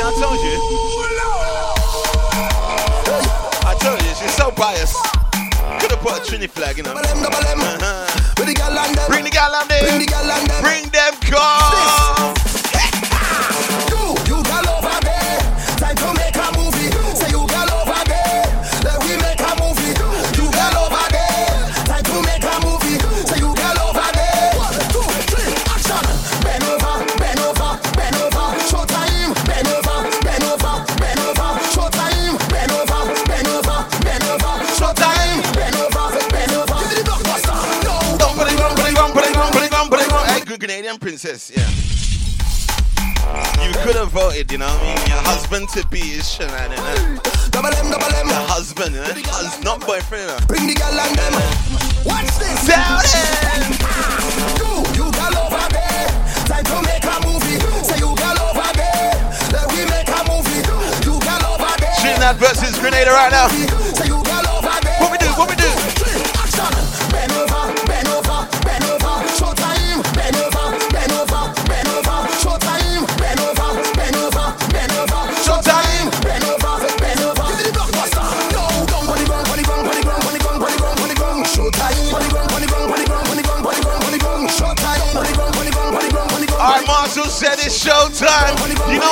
[0.00, 0.56] I told you.
[3.68, 5.17] I told you, she's so biased.
[6.08, 6.92] Could have put a Trini flag, you know.
[6.92, 8.34] Uh-huh.
[8.36, 9.08] Bring the gal on them.
[9.08, 9.84] Bring the gal on them.
[9.84, 10.62] Bring the gal on them.
[10.62, 12.37] Bring them come.
[41.18, 41.66] Princess, yeah.
[43.66, 45.08] You could have voted, you know what I mean?
[45.10, 47.18] Your husband to be is shenanigans.
[47.50, 48.28] Double M, double M.
[48.28, 49.02] Your husband, know?
[49.02, 50.28] Hus- not boyfriend.
[50.28, 50.38] Know?
[50.46, 51.34] Bring the gal on them.
[52.06, 52.70] Watch this.
[52.70, 53.02] Down
[54.62, 56.06] You, you gal over there.
[56.46, 57.58] Time to make a movie.
[57.82, 59.18] Say you gal over there.
[59.50, 60.62] Let we make a movie.
[61.02, 61.98] You gal over there.
[61.98, 63.77] Trinidad versus Grenada right now.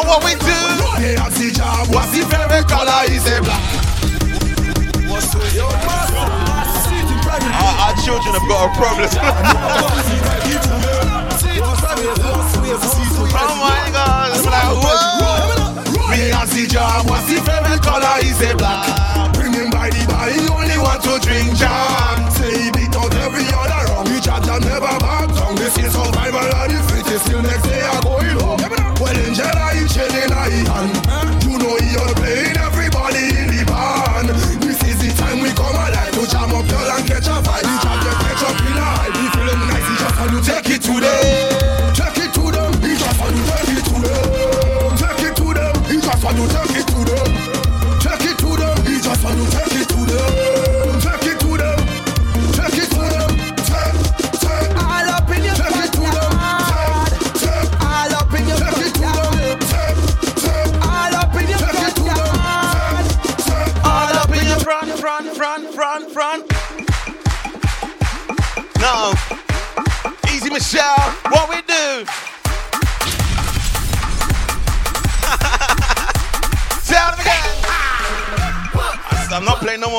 [0.07, 0.55] What we do?
[1.91, 3.05] What's the favorite color?
[3.11, 3.63] Is said black.
[7.57, 9.09] Our, our children have got a problem.
[13.35, 14.31] oh my God!
[14.33, 16.11] I'm like, whoa.
[16.11, 18.23] Me and see job, what's the favorite color?
[18.23, 19.35] He say black.
[19.35, 22.31] Bring him by the bar, he only want to drink jam.
[22.31, 24.07] Say he beat out every other wrong.
[24.07, 25.55] He chat and never back down.
[25.57, 27.27] This is survival of the fittest.
[27.27, 28.76] Till next day I'm going home.
[30.09, 30.96] Jedi, he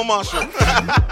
[0.07, 1.06] not playing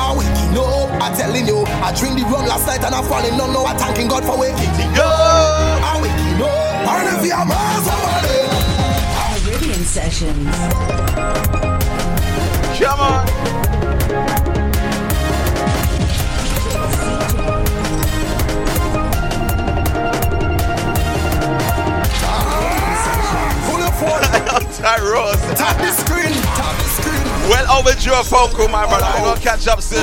[0.00, 1.02] I waking up.
[1.02, 3.52] I telling you, I drink the rum last night and I falling down.
[3.52, 5.82] Now I thanking God for waking me up.
[5.84, 6.86] I waking up.
[6.86, 8.16] And if you're miles over
[9.16, 10.46] Caribbean Sessions.
[12.78, 13.75] Come on.
[24.06, 24.70] Pull your phone.
[24.78, 25.42] Tyrose.
[25.58, 26.32] Tap the screen.
[26.54, 27.24] Tap the screen.
[27.50, 29.04] Well overdue a phone call, my brother.
[29.04, 30.02] I'm gonna catch up soon.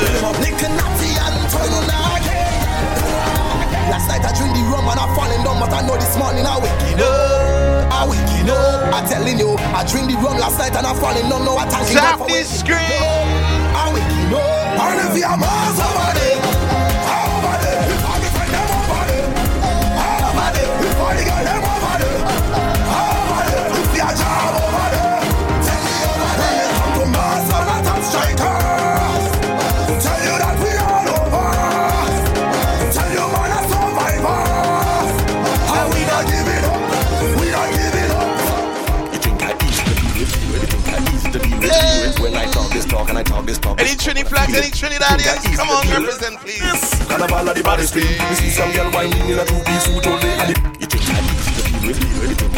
[3.92, 6.46] Last night I drink the rum and I falling down, but I know this morning
[6.46, 7.92] I waking up.
[7.94, 8.94] I waking up.
[8.94, 11.46] I telling you, I drink the rum last night and I falling down.
[11.46, 12.80] Now I thanking God Tap this screen.
[12.80, 14.42] I waking up.
[14.82, 16.33] And if you're miles over there,
[43.92, 45.58] Trini flags, any Trinidadians?
[45.58, 47.06] Come on, represent, please.
[47.08, 48.04] Carnival of the baddest thing.
[48.04, 50.08] You see some girl whining in a two-piece suit.
[50.08, 51.20] And it, you think I
[51.90, 52.53] easy to deal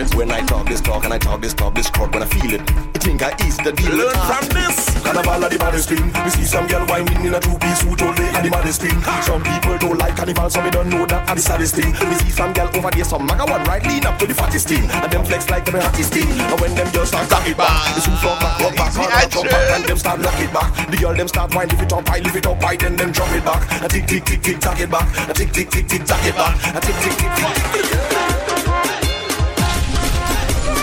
[0.00, 0.30] deal with, to deal with.
[0.30, 2.52] When I talk this talk and I talk this talk, this crowd when I feel
[2.52, 2.60] it.
[2.60, 3.96] You think I easy the deal.
[3.96, 4.90] Learn from this.
[5.02, 6.04] Carnival of the baddest thing.
[6.24, 8.24] We see some girl whining in a two-piece suit only.
[8.36, 8.96] And the baddest thing.
[9.22, 11.28] Some people don't like carnival, so we don't know that.
[11.28, 11.92] And the saddest thing.
[11.92, 14.68] We see some girl over there, some maga one right lean up to the fattest
[14.68, 14.84] thing.
[14.90, 16.28] And them flex like them hottest thing.
[16.28, 19.34] And when them girls start knock it back, the suit front back, rock back, hard
[19.34, 20.90] rock, back, and them start knock it back.
[20.90, 23.12] The girl them start whine, lift it up, high, lift it up, high, then them
[23.12, 23.60] drop it back.
[23.82, 25.06] And tick, tick, tick, tick, tack it back.
[25.28, 26.54] And tick, tick, tick, tick, tack it back.
[26.74, 28.49] And tick, tick, tick, tick, tick, tick.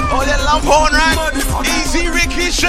[0.09, 1.17] Oh, that lamp horn, right?
[1.83, 2.67] Easy ricochet.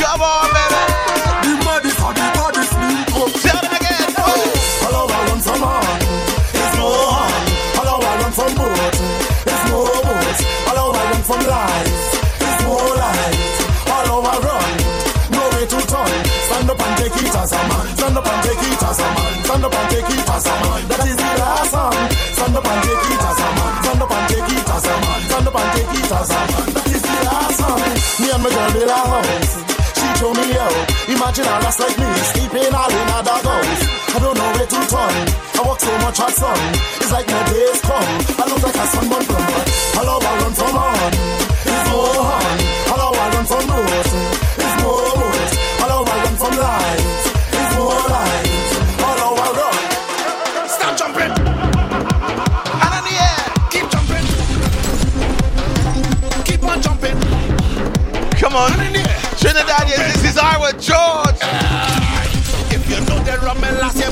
[0.00, 0.87] Come on, baby.
[19.90, 20.82] Take it as a man.
[20.88, 21.96] That is the last song.
[22.36, 23.72] Stand up and take it as a man.
[23.82, 25.20] Stand up and take it as a man.
[25.28, 26.66] Stand up and take it as a man.
[26.76, 27.82] That is the last song.
[28.20, 29.52] Me and my girl build a house.
[29.98, 30.76] She show me out.
[31.08, 33.82] Imagine a lass like me sleeping all in a doghouse.
[34.12, 35.16] I don't know where to turn.
[35.56, 36.58] I walk so much hot sun.
[37.00, 38.10] It's like my days come.
[38.38, 39.46] I look like a sunburn plum.
[39.96, 41.37] Hello, I run from on.
[59.68, 61.36] Trinidadians, this is our George.
[62.72, 63.36] If you know the
[63.78, 64.10] last year,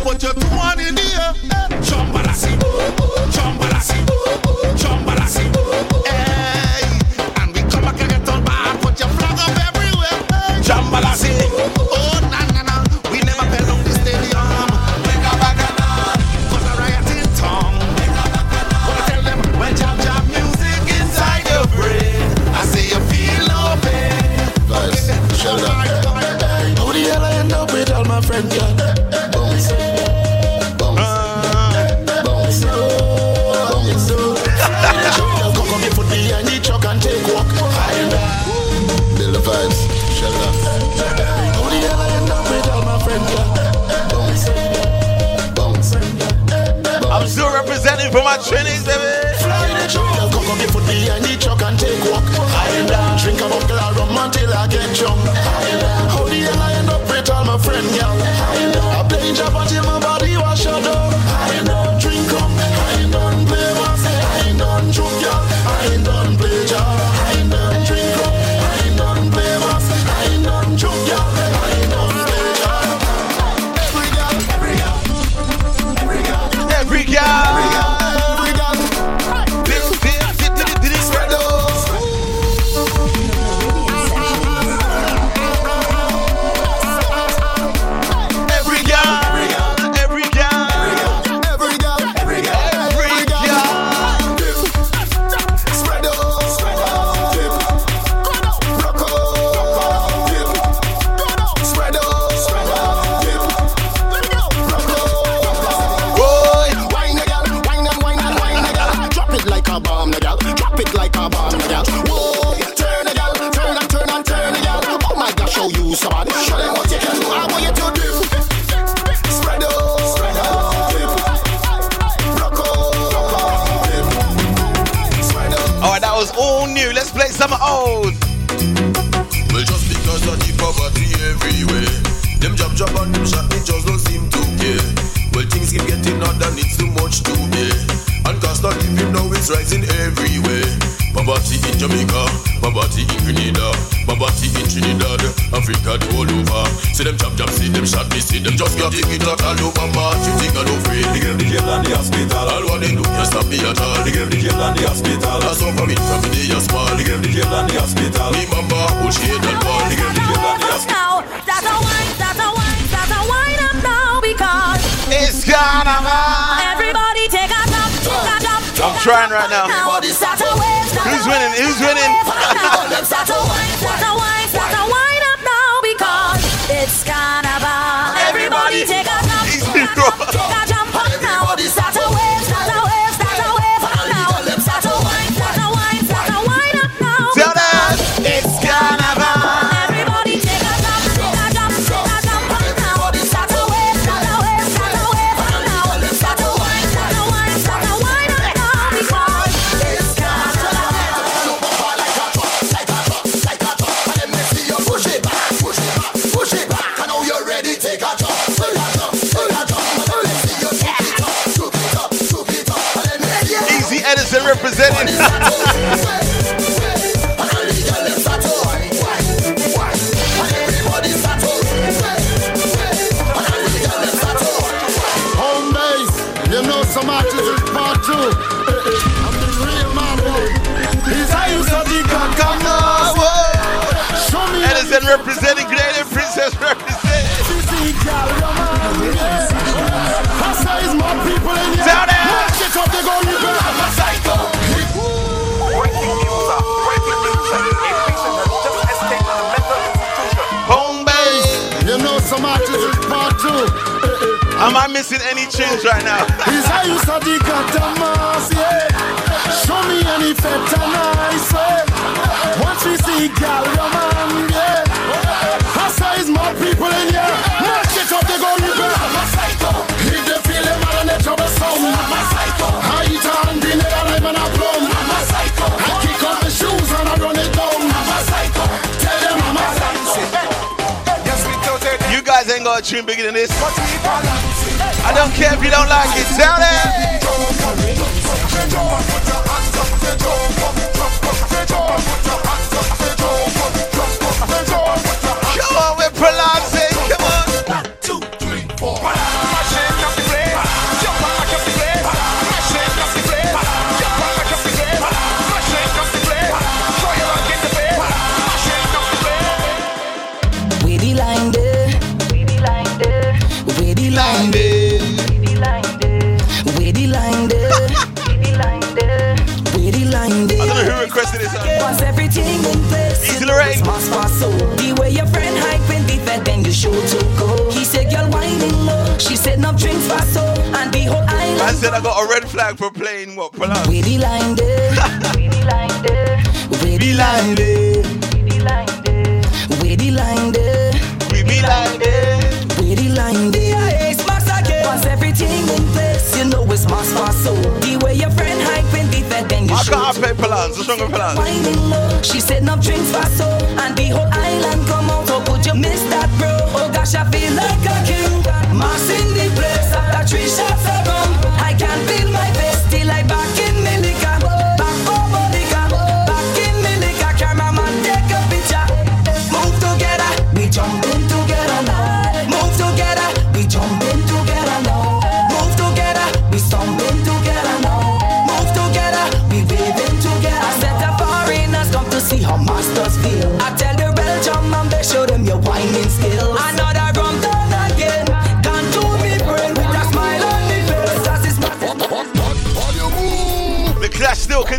[349.86, 350.76] to play Palance.
[350.76, 351.36] What's wrong with Palance?
[351.36, 352.22] Whining low.
[352.22, 353.48] She said no drinks for so
[353.82, 357.24] And the whole island come out So could you miss that bro Oh gosh I
[357.30, 358.42] feel like a king
[358.78, 360.95] Mass the place After three shots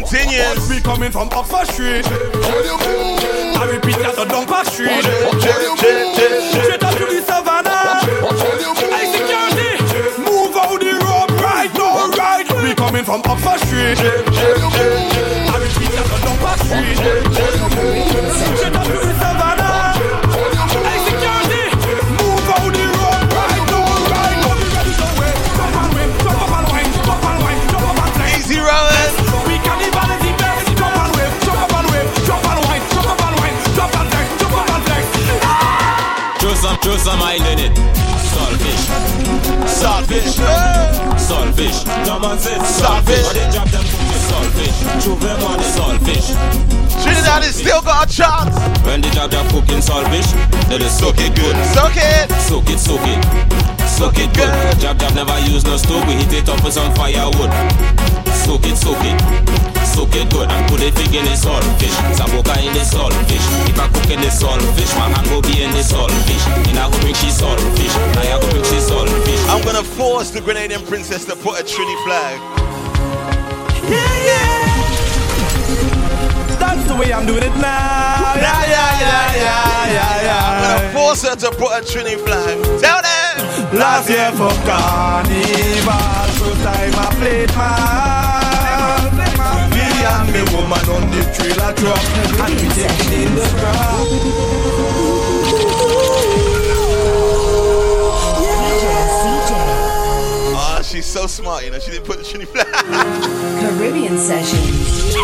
[0.07, 0.69] clash still continues.
[0.69, 2.05] We coming from Oxford Street.
[2.05, 5.03] I repeat that the Dumper Street.
[6.51, 8.01] Straight up to the savannah.
[8.93, 9.69] Hey security,
[10.23, 12.47] move out the road right now, right.
[12.63, 13.99] We coming from Oxford Street.
[13.99, 18.36] I repeat that the Dumper Street.
[36.87, 37.75] Throw some oil in it.
[38.31, 38.83] Saltfish.
[39.67, 40.39] Saltfish.
[41.19, 41.83] Saltfish.
[42.05, 43.27] Come on, Saltfish.
[43.33, 45.19] They drop them cookies, saltfish.
[45.19, 47.03] Them on the saltfish.
[47.03, 48.55] Trinidad is still got a chance.
[48.85, 50.31] When they drop their cooking saltfish,
[50.69, 51.57] they just soak it good.
[51.75, 52.31] Soak it.
[52.47, 53.19] Soak it, soak it.
[53.89, 54.79] Soak it good.
[54.79, 56.07] Jab Jab never use no stove.
[56.07, 57.51] We hit it up with some firewood.
[58.47, 59.19] Soak it, soak it.
[59.83, 61.91] Soak it good and put it big in the saltfish.
[62.15, 63.43] Saboka in the saltfish.
[63.67, 66.47] If I cook in the saltfish, my hand will be in the saltfish.
[66.71, 67.91] And I go bring she saltfish.
[68.15, 69.43] I go bring she saltfish.
[69.51, 72.39] I'm gonna force the Grenadian princess to put a Trini flag.
[73.83, 74.63] Yeah, yeah.
[76.55, 78.31] That's the way I'm doing it now.
[78.31, 80.39] Yeah, yeah, yeah, yeah, yeah, yeah.
[80.47, 82.63] I'm gonna force her to put a Trini flag.
[82.79, 83.75] Tell them.
[83.75, 88.16] Last year for carnival, first time I played man.
[89.97, 92.03] Me and me woman on the trailer truck,
[92.45, 95.17] and we take it in the crowd.
[100.59, 101.79] Oh, she's so smart, you know.
[101.79, 102.67] She didn't put the Trini flag.
[103.59, 105.15] Caribbean Sessions.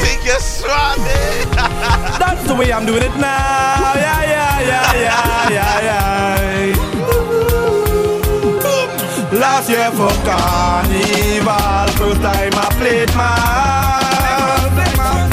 [0.00, 1.44] Think you're smart, eh?
[2.20, 3.94] That's the way I'm doing it now.
[3.96, 6.43] Yeah, yeah, yeah, yeah, yeah, yeah.
[9.44, 11.84] Last year for carnival.
[12.00, 13.28] First time I played my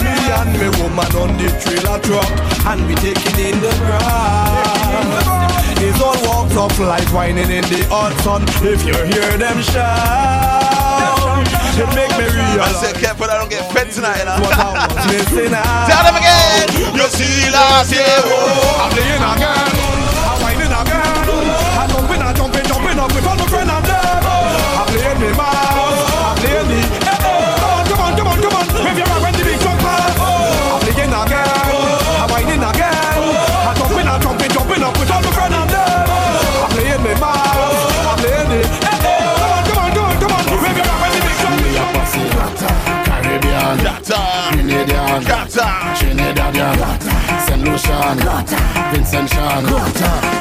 [0.04, 2.28] Me and me woman on the trailer truck,
[2.68, 5.32] and we taking in the grass.
[5.80, 8.44] It's all walks of life whining in the hot sun.
[8.68, 11.48] If you hear them shout,
[11.80, 12.84] it make me realize.
[12.84, 14.44] I said, careful, I don't get fed tonight, you know.
[14.44, 15.88] What I was missing out.
[15.90, 16.68] Tell them again.
[17.00, 18.04] You see last year.
[18.28, 18.84] oh.
[18.84, 19.72] I'm playing again.
[20.28, 21.00] I'm whining again.
[21.80, 23.51] I'm jumping, I'm jumping, jumping up with all my friends I'm there.
[24.92, 25.28] Playing me.
[25.32, 26.80] I'm playing me.
[27.00, 28.66] Hey, hey, on, oh, come on, come on, come on.
[28.84, 30.20] Wave your hand when the big truck pass.
[30.20, 31.48] I'm playing again.
[32.20, 32.92] I'm whining again.
[32.92, 36.04] I'm jumping, I'm jumping, jumping up with all my friends I'm there.
[36.60, 37.88] I'm playing me mouse.
[38.04, 38.60] I'm playing me.
[38.84, 40.60] Hey, hey, come on, come on, come on, come on.
[40.60, 41.56] Wave your hand when the big truck
[43.08, 43.80] Caribbean,
[44.52, 45.24] Grenadian,
[45.96, 47.11] Trinidadian.
[47.62, 48.18] Lucian,
[48.92, 49.64] Vincent Shan.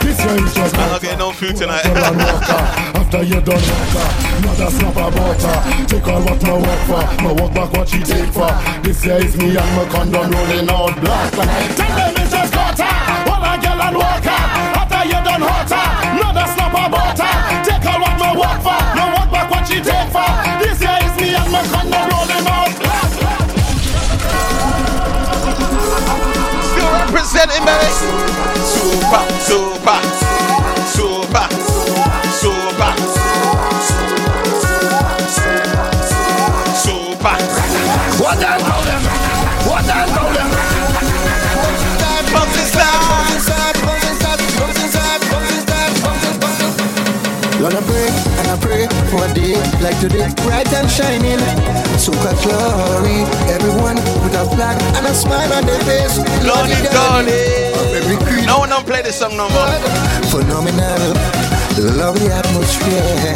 [0.01, 1.85] This year is just I'm not getting no food tonight.
[1.85, 4.09] After you done walker,
[4.47, 5.57] mother snap a butter.
[5.87, 8.51] Take all what my work for, my work back what she take for.
[8.83, 11.33] This year is me and my condom rolling out black.
[11.33, 12.95] Tell them it's just gutter,
[13.29, 14.41] what a girl and walker.
[14.81, 15.87] After you done hotter,
[16.23, 17.35] mother snap a butter.
[17.69, 19.20] Take all what my work for, my work
[49.11, 51.43] for a day like today, bright and shining.
[51.99, 56.19] Soca glory, everyone with a flag and a smile on their face.
[56.47, 58.47] Lordy, Lordy, of every creed.
[58.47, 59.75] No one don't play this song no more.
[60.31, 61.03] Phenomenal,
[61.99, 63.35] lovely atmosphere.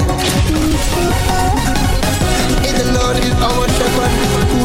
[2.68, 4.14] In the Lord is our shepherd,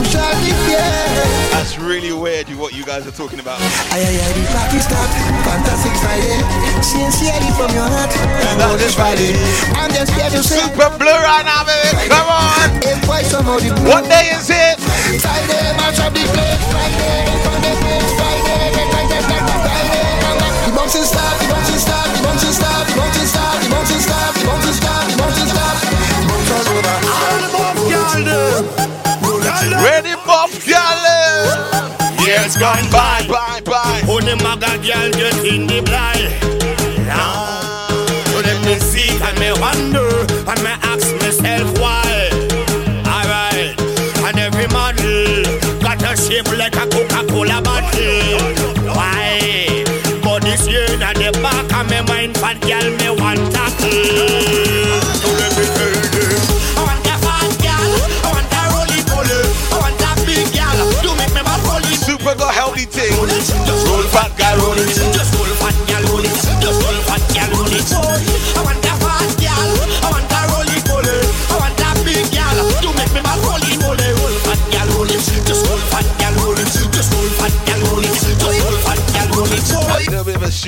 [0.10, 1.54] who shall be feared?
[1.54, 3.62] That's really weird what you guys are talking about.
[3.62, 4.80] Aye, aye, aye, the party
[5.46, 6.38] fantastic Friday.
[6.82, 8.10] Sincerely from your heart,
[8.58, 9.38] That is Friday.
[9.78, 12.10] I'm just here to say, Super blue right now, baby.
[12.10, 12.70] Come on.
[12.82, 14.82] if why somehow What day is it?
[15.22, 16.64] Friday, match up the place.
[16.74, 20.50] Friday, Friday, Friday, Friday, Friday, Friday.
[20.66, 24.32] The bouncing start, the bouncing start, the bouncing start, the bouncing start, the bouncing start,
[24.34, 25.78] the bouncing start, the bouncing start.
[26.26, 26.98] Bounce all over.
[27.14, 28.79] All the bump, y'all.
[29.68, 31.92] Ready, Bob Gallon.
[32.24, 34.02] Years gone by, bye, bye.
[34.06, 36.32] Who the maga girl get in the blind?
[38.32, 40.08] So let me see and me wonder
[40.48, 42.30] and me ask myself why.
[43.04, 43.76] Alright,
[44.24, 45.44] and every model
[45.82, 46.78] got a shape like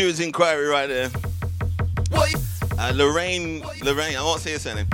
[0.01, 1.09] little bit of a inquiry right there.
[2.79, 4.87] Uh, Lorraine, Lorraine, I won't say her surname.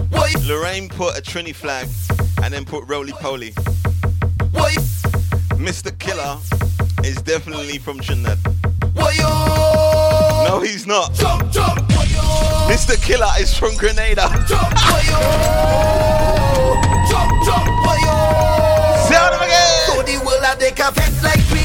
[0.46, 1.88] Lorraine put a Trini flag
[2.44, 3.52] and then put roly poly.
[5.56, 5.98] Mr.
[6.00, 6.38] Killer
[7.06, 8.38] is definitely from Trinidad.
[10.46, 11.14] No, he's not.
[12.68, 13.02] Mr.
[13.02, 14.28] Killer is from Grenada.
[19.08, 19.86] Sound him again.
[19.86, 20.94] So the world have they can
[21.24, 21.62] like we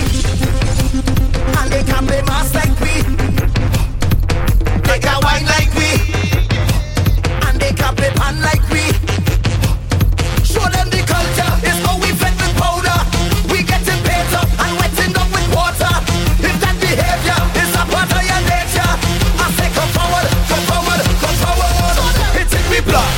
[1.59, 3.02] And they can play mass like we
[4.93, 5.89] Wine like we.
[7.49, 7.73] And they
[8.13, 8.93] pan like we.
[10.45, 13.01] Show them the culture It's how we with powder.
[13.49, 14.05] We getting
[14.37, 15.89] and wetting up with water.
[16.45, 18.93] That behavior is a part of your nature
[19.41, 19.91] I come
[21.25, 21.73] come forward,
[22.69, 23.09] me blood.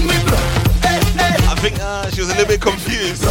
[0.00, 0.48] Me blood.
[1.44, 3.28] I think uh, she was a little bit confused.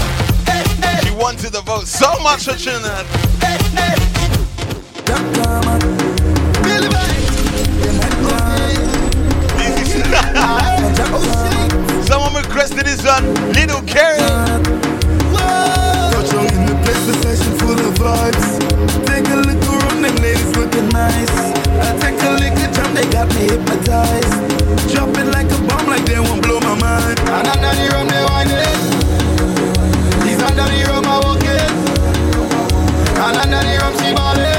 [1.02, 1.88] She wanted to vote.
[1.88, 4.15] So much for Trinidad.
[12.06, 14.20] Someone requested this one, Little Carrie.
[16.12, 18.60] Touch down in the place, the session full of vibes.
[19.08, 21.32] Take a look around, them ladies looking nice.
[21.82, 24.34] I take a look at them, they got me hypnotized.
[24.94, 27.20] Dropping like a bomb, like they won't blow my mind.
[27.20, 28.80] And under the rum, they whining.
[30.24, 31.72] These under the rum, I walk in.
[33.20, 34.55] And under the rum, she ballin'.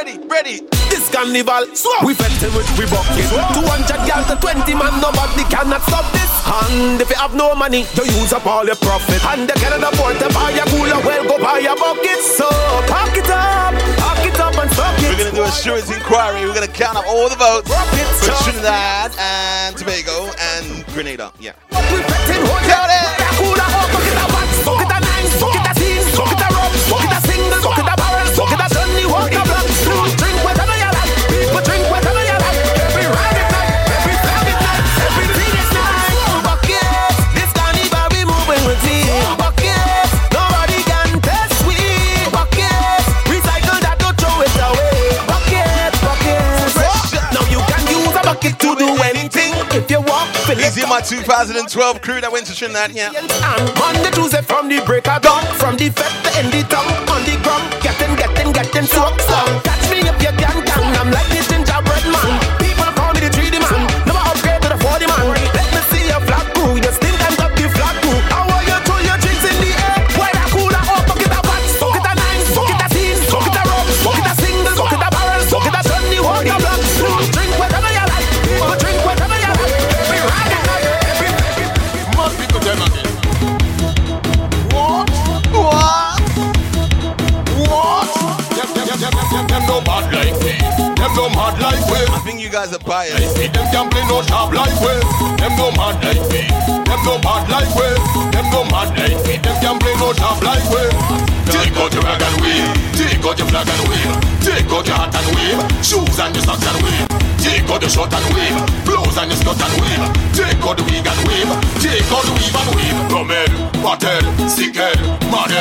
[0.00, 0.64] So ready.
[0.88, 1.76] This step to me with Ready.
[1.76, 2.08] carnival.
[2.08, 3.28] We fetting with we bucket.
[3.28, 6.30] 200 girls to 20 man, nobody cannot stop this.
[6.48, 9.20] And if you have no money, you use up all your profit.
[9.28, 12.16] And they cannot afford to buy a cooler, well go buy a bucket.
[12.24, 12.48] So
[12.88, 15.12] pack it up, pack it up and suck it.
[15.12, 16.46] We're gonna do a assurance inquiry.
[16.48, 21.30] We're gonna count up all the votes for Trinidad and Tobago and Grenada.
[21.38, 21.52] Yeah.
[21.68, 23.19] Count it.
[51.00, 52.92] My 2012 crew that went to Trinidad?
[52.92, 53.12] Yeah.
[53.16, 53.28] And
[53.78, 57.22] Monday, Tuesday from the break of dawn From the fed to end the tongue On
[57.24, 59.24] the ground Getting, getting, getting soaked
[59.64, 61.40] Catch me if you can, can I'm like the
[92.60, 93.36] guys are biased.
[93.36, 94.92] See them play no sharp like we.
[95.40, 96.44] Them no mad like me.
[96.84, 97.88] Them no bad like we.
[98.36, 99.40] Them no mad like me.
[99.40, 100.84] Them play no sharp like we.
[101.48, 102.68] Take out your rag and wheel.
[102.92, 104.12] Take out your flag and wheel.
[104.44, 105.60] Take out your hat and wheel.
[105.80, 107.06] Shoes and the socks and wheel.
[107.40, 108.52] Take out the short and wave,
[108.84, 110.04] blouse and the skirt and wave.
[110.36, 111.48] Take out the wig and wave,
[111.80, 112.98] take out the weave and wave.
[113.08, 113.48] Rummed,
[113.80, 114.76] battered, sicked,
[115.32, 115.52] mad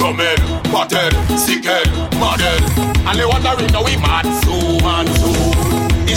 [0.00, 0.40] Rummed,
[0.72, 5.55] battered, sicked, mad And they wondering now we mad so man so.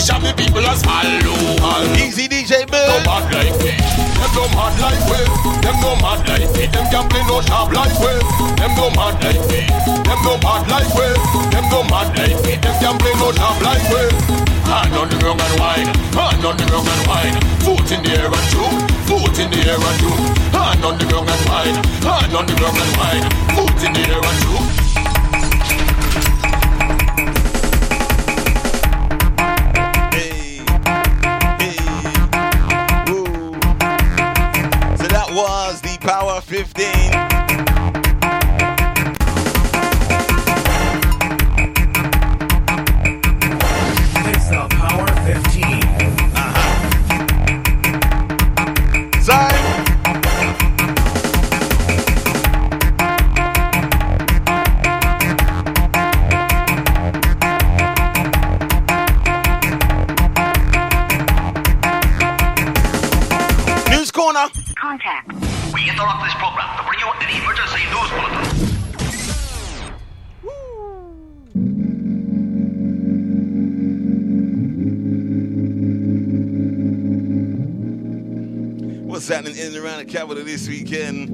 [0.00, 1.92] This shall people as follow.
[1.92, 2.88] Easy DJ Bill.
[2.88, 3.76] No bad like me.
[3.76, 3.84] Eh.
[4.16, 5.20] Them no mad like we.
[5.20, 5.60] Eh.
[5.60, 6.64] Them no mad like me.
[6.64, 6.72] Eh.
[6.72, 8.08] Them can play no sharp like we.
[8.56, 9.60] Them no mad like me.
[9.68, 11.04] Them no bad like we.
[11.52, 12.56] Them no mad like me.
[12.56, 14.00] Them can play no sharp like we.
[14.72, 15.92] Hand on the ground and wine.
[16.16, 17.36] Hand on the ground and wine.
[17.60, 18.80] Foot in the air and jump.
[19.04, 20.16] Foot in the air and jump.
[20.56, 21.76] Hand on the ground and wine.
[22.08, 23.24] Hand on the ground and wine.
[23.52, 24.79] Foot in the air and jump.
[36.10, 37.29] Power 15.
[66.10, 68.44] Interrupt this program to bring you an emergency news bulletin.
[79.06, 81.30] What's happening in and around the capital this weekend?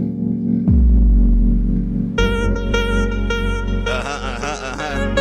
[3.88, 5.14] Uh-huh, uh-huh, uh-huh.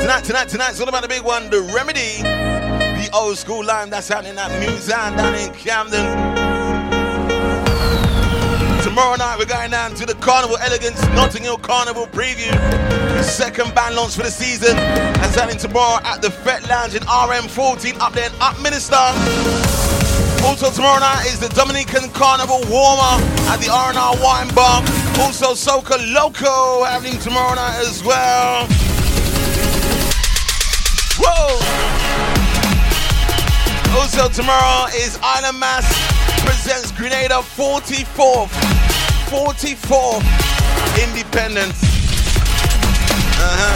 [0.00, 2.20] Tonight, tonight, tonight's all about the big one, the remedy.
[2.22, 6.37] The old school line that's happening at Museum down in Camden.
[8.82, 12.50] Tomorrow night we're going down to the Carnival Elegance Notting Hill Carnival preview.
[12.50, 14.76] The second band launch for the season.
[14.78, 18.96] And starting tomorrow at the Fet Lounge in RM14 up there in Upminster.
[20.46, 23.18] Also tomorrow night is the Dominican Carnival Warmer
[23.50, 24.82] at the R&R Wine Bar.
[25.18, 28.66] Also Soca Loco happening tomorrow night as well.
[31.18, 31.58] Whoa!
[33.98, 36.17] Also tomorrow is Island Mass
[36.68, 38.52] presents Grenada 44th,
[39.30, 40.20] 44th
[41.02, 41.80] Independence.
[43.40, 43.72] Uh-huh.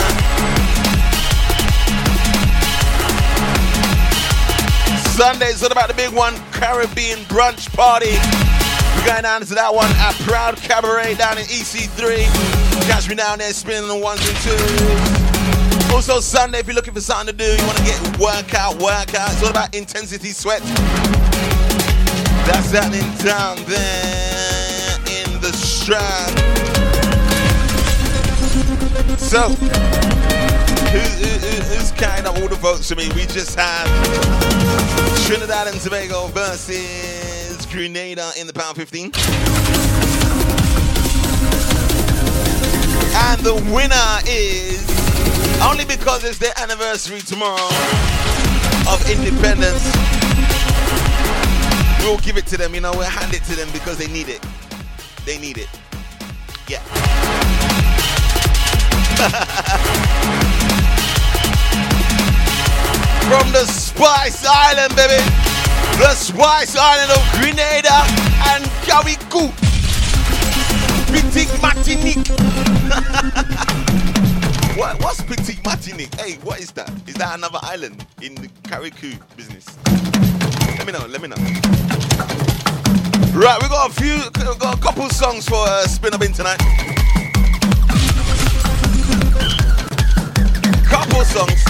[5.16, 8.12] Sunday's all about the big one, Caribbean brunch party.
[8.98, 12.26] We're going down to that one at Proud Cabaret down in EC3.
[12.88, 15.92] Catch me down there spinning the ones and twos.
[15.94, 19.32] Also Sunday, if you're looking for something to do, you want to get workout, workout.
[19.32, 20.60] It's all about intensity sweat.
[22.46, 26.38] That's happening down there in the Strand.
[29.18, 33.08] So, who, who, who- who's carrying up all the votes for me?
[33.14, 33.86] We just have
[35.26, 39.12] Trinidad and Tobago versus Grenada in the pound 15.
[43.14, 44.82] And the winner is
[45.62, 47.68] only because it's their anniversary tomorrow
[48.90, 49.82] of independence.
[52.02, 54.28] We'll give it to them, you know, we'll hand it to them because they need
[54.28, 54.44] it.
[55.24, 55.68] They need it.
[56.66, 56.82] Yeah.
[63.30, 65.22] From the Spice Island, baby.
[65.98, 68.02] The Spice Island of Grenada
[68.50, 69.52] and Carriacou.
[71.06, 72.26] Petit Martinique.
[74.76, 76.12] what, what's Petit Martinique?
[76.16, 76.90] Hey, what is that?
[77.06, 79.66] Is that another island in the Carriacou business?
[80.84, 81.36] Let me know, let me know.
[83.38, 86.32] Right, we got a few, we got a couple songs for uh, Spin or Bin
[86.32, 86.58] tonight.
[90.84, 91.62] Couple songs.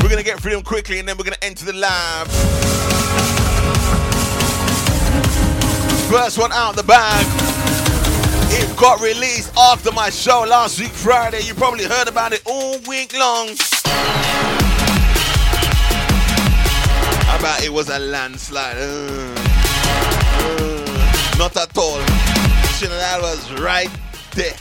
[0.00, 2.28] We're gonna get through them quickly and then we're gonna enter the lab.
[6.12, 7.26] First one out the bag.
[8.52, 11.40] It got released after my show last week, Friday.
[11.40, 13.56] You probably heard about it all week long.
[17.40, 18.76] About it was a landslide?
[18.76, 19.34] Uh,
[20.36, 21.98] uh, not at all.
[22.78, 23.88] Trinidad was right
[24.32, 24.52] there.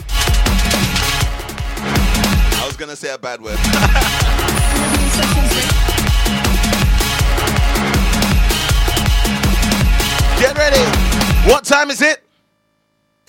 [2.56, 3.58] I was gonna say a bad word.
[10.40, 10.80] Get ready.
[11.52, 12.29] What time is it?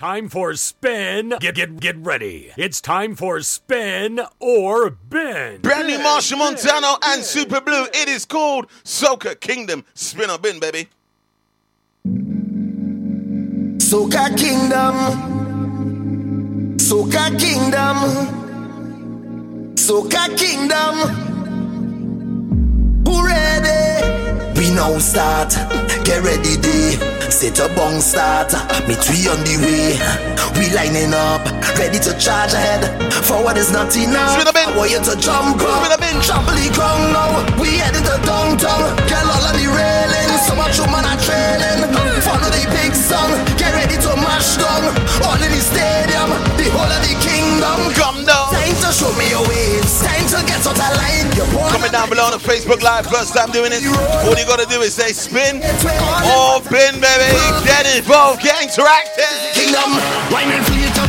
[0.01, 1.35] Time for spin.
[1.41, 2.53] Get get get ready.
[2.57, 5.61] It's time for spin or bin.
[5.61, 7.85] Brand new Machel Montano and Super Blue.
[7.93, 9.85] It is called Soca Kingdom.
[9.93, 10.89] Spin or bin, baby.
[13.77, 14.95] Soca Kingdom.
[16.79, 17.99] Soca Kingdom.
[19.75, 20.97] Soca Kingdom.
[23.07, 24.20] Who ready?
[24.71, 25.51] We now start.
[26.07, 26.95] Get ready, day.
[27.27, 28.55] Set a bong start.
[28.87, 29.99] Meet we on the way.
[30.55, 31.43] We lining up,
[31.75, 32.87] ready to charge ahead.
[33.27, 34.39] Forward is not enough.
[34.39, 34.69] Spin a bin.
[34.71, 35.83] I want you to jump up.
[35.83, 36.23] Spin a bin.
[36.23, 37.43] Trample the ground now.
[37.59, 38.95] We heading to downtown.
[39.11, 40.39] Get all on the railing.
[40.47, 41.91] So much woman are trailing.
[42.23, 43.50] Follow the big song.
[44.11, 44.91] To mash down.
[45.23, 46.35] All in the stadium.
[46.59, 47.95] The whole of the kingdom.
[47.95, 48.51] Come down.
[48.51, 50.03] Time to show me your waves.
[50.03, 51.31] Time to get out of line.
[51.71, 53.07] Comment down below on the Facebook Live.
[53.07, 53.87] First time doing it.
[54.27, 57.31] All you gotta do is say spin or bin, baby.
[57.63, 59.55] Get involved, get interactive.
[59.55, 59.95] Kingdom,
[60.35, 61.07] wine and free it up,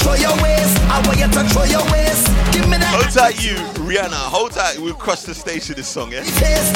[0.00, 0.74] throw your waist.
[0.88, 2.26] I want you to throw your waist.
[2.52, 2.90] Give me that.
[2.96, 4.16] Hold tight, you, Rihanna.
[4.32, 4.80] Hold tight.
[4.80, 6.24] We'll cross the stage to this song, yeah?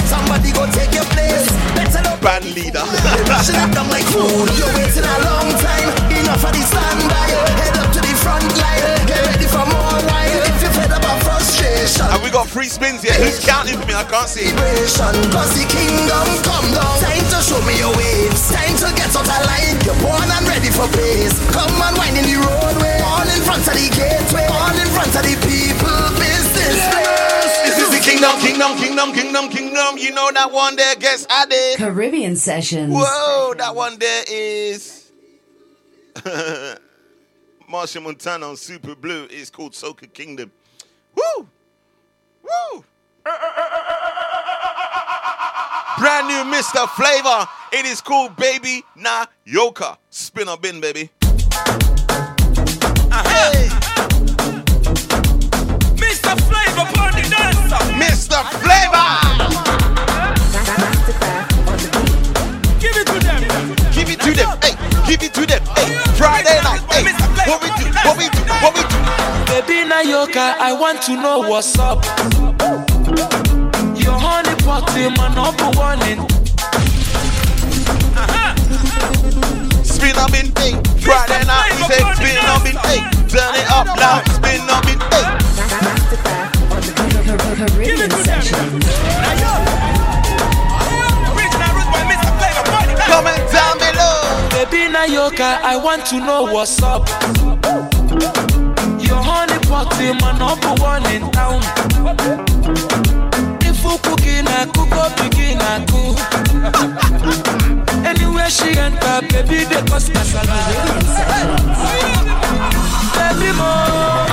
[0.07, 1.49] Somebody go take your place.
[2.21, 2.85] Band leader.
[3.29, 4.49] Rushing up them like food.
[4.57, 5.89] You're waiting a long time.
[6.09, 7.29] Enough of the standby.
[7.61, 8.81] Head up to the front line.
[9.05, 10.41] Get ready for more wine.
[10.49, 12.09] If you're fed up of frustration.
[12.09, 13.13] And we got three spins here.
[13.21, 13.93] Who's counting for me?
[13.93, 14.49] I can't see.
[14.57, 16.97] Cause the kingdom come down.
[17.05, 18.49] Time to show me your waves.
[18.49, 19.77] Time to get out of line.
[19.85, 21.37] You're born and ready for pace.
[21.53, 22.94] Come and wind in the roadway.
[23.25, 24.47] All in front of the gateway.
[24.51, 25.97] All in front of the people.
[26.21, 27.57] Business place.
[27.65, 29.97] This is the kingdom, kingdom, kingdom, kingdom, kingdom.
[29.97, 31.79] You know that one there gets added.
[31.79, 32.93] Caribbean Sessions.
[32.95, 35.11] Whoa, that one there is
[37.71, 39.27] Machel Montano on Super Blue.
[39.31, 40.53] It's called Soca Kingdom.
[41.15, 41.49] Woo!
[42.43, 42.85] Woo!
[45.99, 46.87] Brand new Mr.
[46.91, 47.49] Flavor.
[47.73, 49.97] It is called Baby Na Yoka.
[50.11, 51.09] Spin or bin, baby.
[70.67, 72.03] I want to know what's up.
[74.01, 76.19] Your honey pot in my number one in.
[79.85, 81.69] Spin or bin hey, Friday night.
[81.77, 84.25] We say spin or bin hey, turn it up now.
[84.25, 85.29] Spin or bin hey.
[87.55, 88.89] Caribbean Sessions.
[93.05, 94.49] Comment down below.
[94.51, 97.07] Baby Nayoka, I want to know what's up.
[99.05, 101.61] Your honey pot in my number one in town.
[103.61, 106.17] If you cooking, I cook up, begin, I cook.
[108.15, 110.09] Anywhere she enter, baby, they cause.
[113.15, 114.27] Baby, more,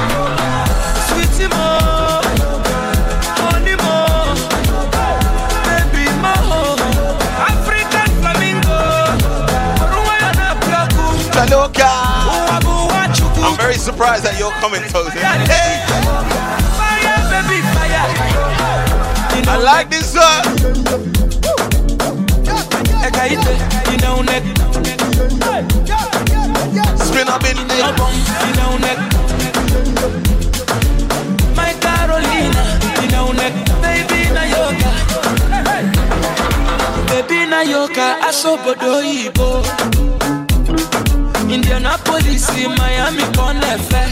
[1.08, 2.22] sweetie, more,
[3.42, 4.36] honey, more,
[5.66, 6.06] baby.
[7.50, 8.80] African flamingo,
[11.32, 11.92] Tanoka.
[13.44, 15.22] I'm very surprised that you're coming, Tozen.
[15.50, 15.82] Hey.
[16.78, 18.06] Fire, baby, fire.
[19.50, 21.21] I like this song.
[23.22, 23.38] Spin
[27.30, 27.58] up in
[31.56, 32.64] My Carolina,
[33.80, 34.92] baby na yoga.
[37.06, 39.62] Baby na yoga, asobodo ibo.
[41.48, 44.04] Indianapolis, Miami, Conefe.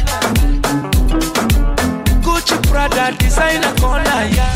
[2.21, 4.55] Gucci, Prada, designer, corner, yeah.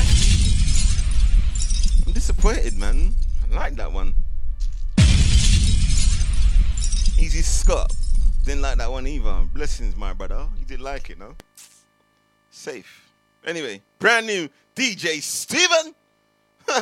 [2.06, 3.16] I'm disappointed, man.
[3.52, 4.14] I like that one.
[7.34, 7.92] Easy Scott.
[8.46, 9.42] Didn't like that one either.
[9.56, 10.48] Blessings, my brother.
[10.60, 11.34] You did like it, no?
[12.52, 13.10] Safe.
[13.44, 15.96] Anyway, brand new DJ Steven.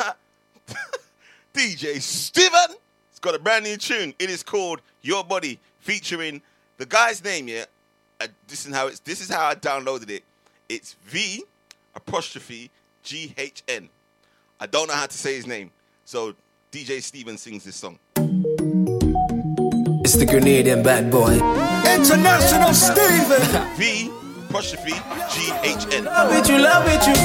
[1.53, 2.75] DJ Steven.
[3.09, 4.13] It's got a brand new tune.
[4.19, 6.41] It is called Your Body, featuring
[6.75, 7.47] the guy's name.
[7.47, 7.63] Yeah,
[8.19, 8.99] uh, this is how it's.
[8.99, 10.25] This is how I downloaded it.
[10.67, 11.45] It's V
[11.95, 12.69] apostrophe
[13.03, 13.87] G H N.
[14.59, 15.71] I don't know how to say his name,
[16.03, 16.35] so
[16.73, 17.97] DJ Steven sings this song.
[20.13, 21.39] It's the Grenadian bad boy.
[21.87, 23.39] International Steven.
[23.79, 24.11] V
[24.49, 24.91] apostrophe
[25.31, 26.03] G H N.
[26.03, 27.15] Love it, you love it, you.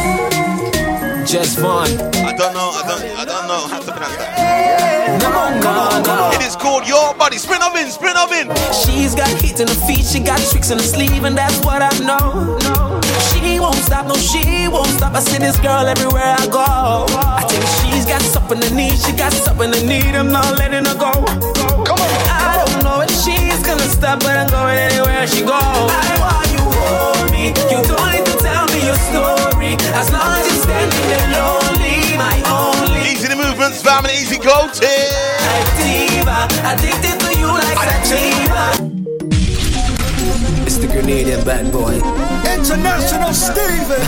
[1.27, 1.91] Just fun.
[2.23, 2.71] I don't know.
[2.79, 3.03] I don't.
[3.19, 5.19] I don't know how to pronounce that.
[5.19, 6.31] No, no, no.
[6.39, 7.39] It is called Your Body.
[7.39, 7.91] Spin up in.
[7.91, 8.55] Spin up in.
[8.71, 11.83] She's got hits in her feet, she got tricks in her sleeve, and that's what
[11.83, 12.55] I know.
[13.35, 15.13] She won't stop, no, she won't stop.
[15.13, 16.63] I see this girl everywhere I go.
[16.63, 20.15] I think she's got something to need, she got something to need.
[20.15, 21.11] I'm not letting her go.
[21.59, 21.76] Come
[23.27, 25.59] she's gonna stop, but I'm going anywhere she goes.
[25.59, 27.51] I want you hold me.
[27.67, 29.75] You don't need to tell me your story.
[29.99, 33.03] As long as you're standing there lonely, my only.
[33.11, 34.15] Easy the movements, family.
[34.15, 35.11] Easy go team.
[35.79, 38.65] Diva, addicted to you like sativa.
[40.67, 41.99] It's the Grenadian bad boy.
[42.47, 44.03] International Steven.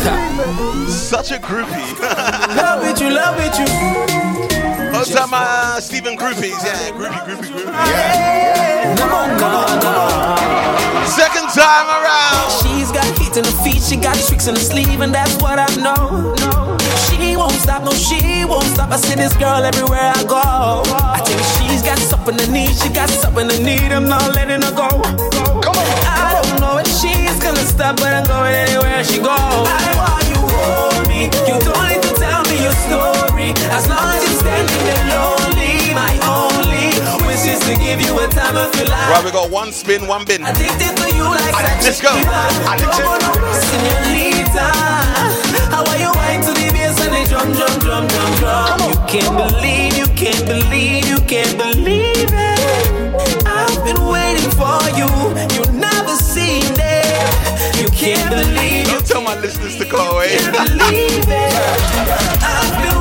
[0.89, 1.91] Such a groupie.
[2.63, 4.58] love it, you love it, you.
[4.99, 7.71] Most of my Stephen groupies, yeah, groupie, groupie, groupie.
[11.07, 12.51] Second time around.
[12.59, 15.61] She's got hits in her feet, she got tricks in her sleeve, and that's what
[15.61, 16.35] I know.
[17.07, 18.91] She won't stop, no, she won't stop.
[18.91, 20.43] I see this girl everywhere I go.
[20.43, 23.93] I think she's got something to need, she got something to need.
[23.93, 24.89] I'm not letting her go.
[25.63, 25.87] Come on.
[26.11, 29.31] I don't know if she's gonna stop, but I'm going anywhere she goes.
[29.31, 31.31] I want you hold me.
[31.47, 33.55] You don't need to tell me your story.
[33.71, 36.95] As long as standing there lonely, my only
[37.27, 39.11] wish is to give you a time of your life.
[39.11, 40.43] Right, we got one spin, one bin.
[40.45, 42.13] Addicted to you like Let's go.
[43.69, 44.69] Senorita,
[45.73, 48.79] how are you wine to the bass and the drum, drum, drum, drum, drum?
[48.91, 53.47] You can't believe, you can't believe, you can't believe it.
[53.47, 55.09] I've been waiting for you,
[55.55, 57.79] you never seen it.
[57.81, 60.37] You can't believe, Don't tell my listeners to go away.
[60.39, 61.53] can't believe it.
[62.43, 62.98] I've been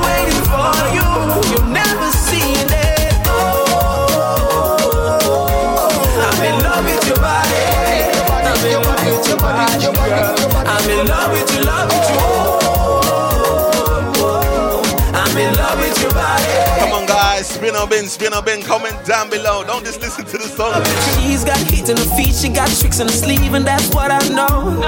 [17.58, 18.62] Spin or bin, spin or bin.
[18.62, 19.64] Comment down below.
[19.64, 20.84] Don't just listen to the song.
[21.20, 24.12] She's got hits in her feet, she got tricks in her sleeve, and that's what
[24.12, 24.80] I know.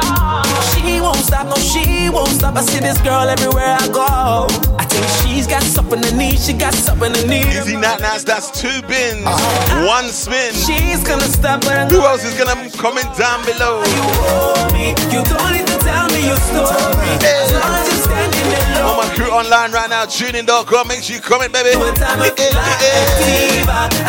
[0.72, 2.56] She won't stop, no, she won't stop.
[2.56, 4.79] I see this girl everywhere I go.
[4.90, 7.46] I think she's got something to need, she got something to need.
[7.46, 9.22] Easy Nat Nats, that's two bins.
[9.22, 9.86] Uh-huh.
[9.86, 10.52] One spin.
[10.54, 13.84] She's gonna stop, but I'm Who else is gonna comment down below?
[13.86, 14.98] hold me.
[15.14, 17.06] You don't need to tell me your story.
[17.22, 20.88] As long as you're standing there All my crew online right now, tunein.com.
[20.88, 21.78] Make sure you comment, baby.
[21.78, 21.94] Sativa,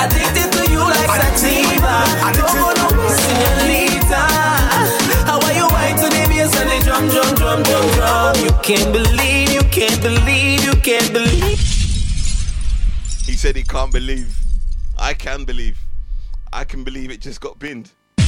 [0.00, 2.08] addicted to you like sativa.
[2.80, 4.24] Know me, señorita.
[5.28, 8.32] How are you white to the bass and the drum, drum, drum, drum, drum?
[8.40, 10.39] You can't believe, you can't believe, you
[10.80, 11.58] can't believe.
[13.26, 14.34] He said he can't believe.
[14.98, 15.78] I can believe.
[16.52, 17.90] I can believe it just got binned.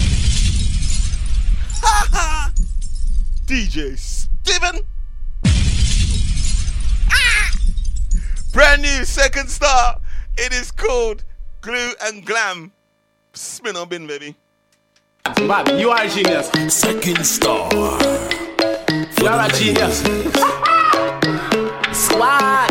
[3.47, 4.81] DJ Steven.
[7.11, 7.51] Ah!
[8.53, 9.99] Brand new second star.
[10.37, 11.25] It is called
[11.63, 12.73] Glue and Glam.
[13.33, 14.37] Spin or bin, baby.
[15.41, 16.51] Man, you are a genius.
[16.73, 17.71] Second star.
[17.73, 20.03] You are a genius.
[22.13, 22.69] Squad,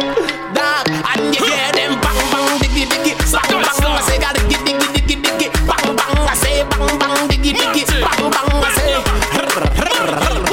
[0.54, 3.98] dog, and you hear them bang bang diggy diggy, bang bang.
[3.98, 6.30] I say gotta diggy diggy diggy bang bang.
[6.30, 8.62] I say bang bang diggy diggy, bang bang.
[8.62, 10.51] I say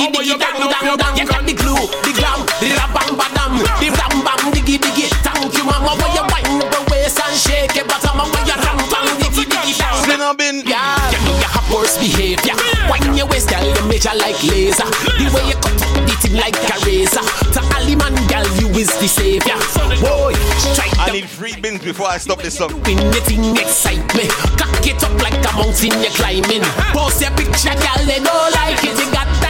[0.00, 1.16] diggy diggy, dang dang dang.
[1.16, 5.12] You got the glue, the glam, the rabam badam, the ram bam, diggy diggy.
[5.20, 5.92] Thank you, mama.
[6.00, 9.44] When you wine up a waist and shake your bottom, when you ram bam, diggy
[9.44, 10.64] diggy, dang dang.
[10.64, 12.56] Yeah, you know you have worse behavior.
[12.88, 14.88] Wine your waist, girl, you measure like laser.
[15.20, 17.24] The way you cut the thing like a razor.
[17.52, 19.58] To Ali man, girl, you is the savior.
[20.00, 22.72] Boy, strike I need three bins before I stop this song.
[22.84, 26.62] when the thing excite me Cock it up like a mountain you're climbing
[26.92, 29.49] Post your picture, girl, they don't like it You got that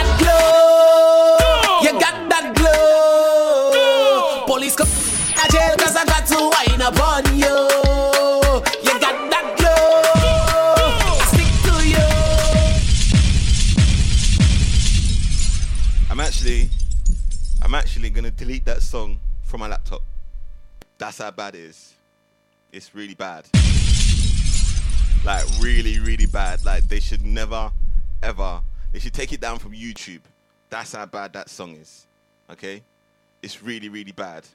[1.83, 7.57] You got that glow Police come to jail cause I got to wine upon you
[8.85, 10.01] You got that glow
[11.09, 12.07] I stick to you
[16.11, 16.69] I'm actually,
[17.63, 20.03] I'm actually gonna delete that song from my laptop.
[20.99, 21.95] That's how bad it is.
[22.71, 23.47] It's really bad.
[25.25, 26.63] Like really, really bad.
[26.63, 27.71] Like they should never,
[28.21, 28.61] ever.
[28.93, 30.21] They should take it down from YouTube.
[30.71, 32.07] That's how bad that song is.
[32.49, 32.81] Okay,
[33.43, 34.45] it's really, really bad.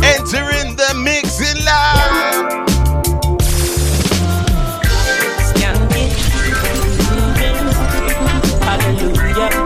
[0.03, 2.63] Entering the mixing line.
[8.61, 9.62] Hallelujah.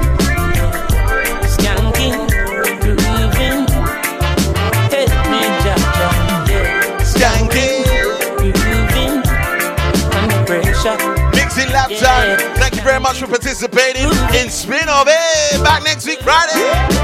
[11.57, 12.37] Mixing lap time.
[12.57, 14.03] Thank you very much for participating
[14.39, 15.63] in Spin of It.
[15.63, 16.53] Back next week, Friday.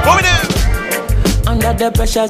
[0.06, 0.30] What we do?
[1.50, 2.28] Under the pressure.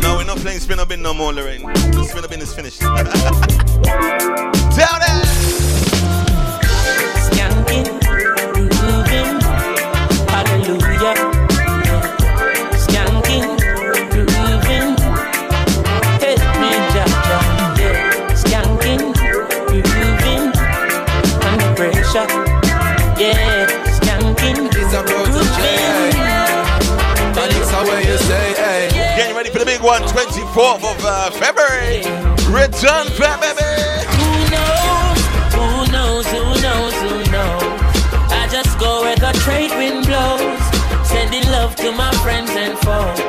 [0.00, 1.62] No, we're not playing Spin or Bin no more, Lorraine.
[1.62, 2.80] The Spin or Bin is finished.
[4.74, 5.69] Tell them.
[23.20, 23.68] Yeah.
[24.00, 25.44] Skanking, It's a grooving.
[27.36, 28.88] And it's a you say, hey.
[29.14, 32.00] Getting ready for the big one, 24th of uh, February.
[32.48, 33.76] Return Feb, baby.
[34.16, 35.20] Who knows?
[35.52, 36.26] Who knows?
[36.32, 36.94] Who knows?
[37.04, 37.92] Who knows?
[38.32, 40.64] I just go where the trade wind blows,
[41.04, 43.20] sending love to my friends and foes.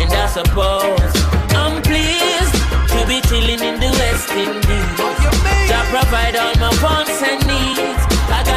[0.00, 1.12] And I suppose
[1.52, 2.56] I'm pleased
[2.96, 4.96] to be chilling in the West Indies.
[5.68, 8.03] To provide all my wants and needs.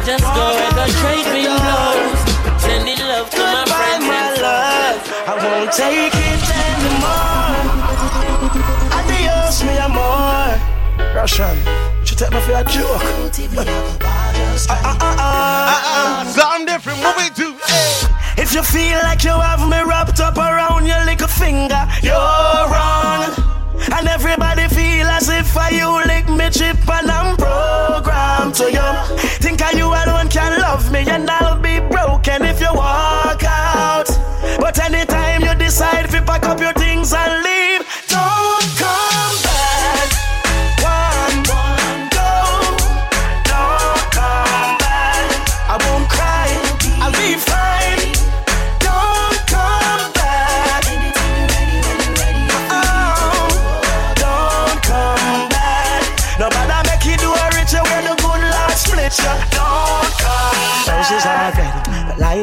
[0.00, 2.20] I just go where the trade wind blows,
[2.62, 4.96] sending love to my friends and foes.
[5.28, 7.60] I won't take it anymore.
[8.96, 10.56] Adios, me amor.
[11.14, 11.52] Russian,
[12.06, 13.04] she take me for a joke.
[14.68, 16.32] Ah, ah, ah, ah.
[16.34, 17.54] Something different, what we do?
[18.40, 23.28] If you feel like you have me wrapped up around your little finger, you're wrong.
[23.92, 29.16] And everybody feel as if I you lick me chip I'm programmed to you.
[29.38, 34.08] Think I you alone can love me and I'll be broken if you walk out.
[34.58, 37.79] But anytime you decide to pack up your things and leave,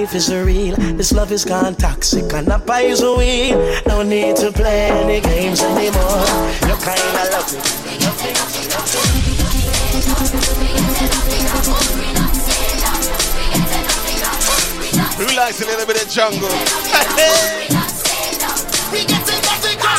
[0.07, 0.75] life is real.
[0.95, 3.59] This love is gone toxic and a pies a wheel.
[3.87, 6.23] No need to play any games anymore.
[6.63, 7.59] You kinda love me.
[15.35, 16.47] Love me, a little bit of jungle.
[18.93, 19.91] we get to nothing, go.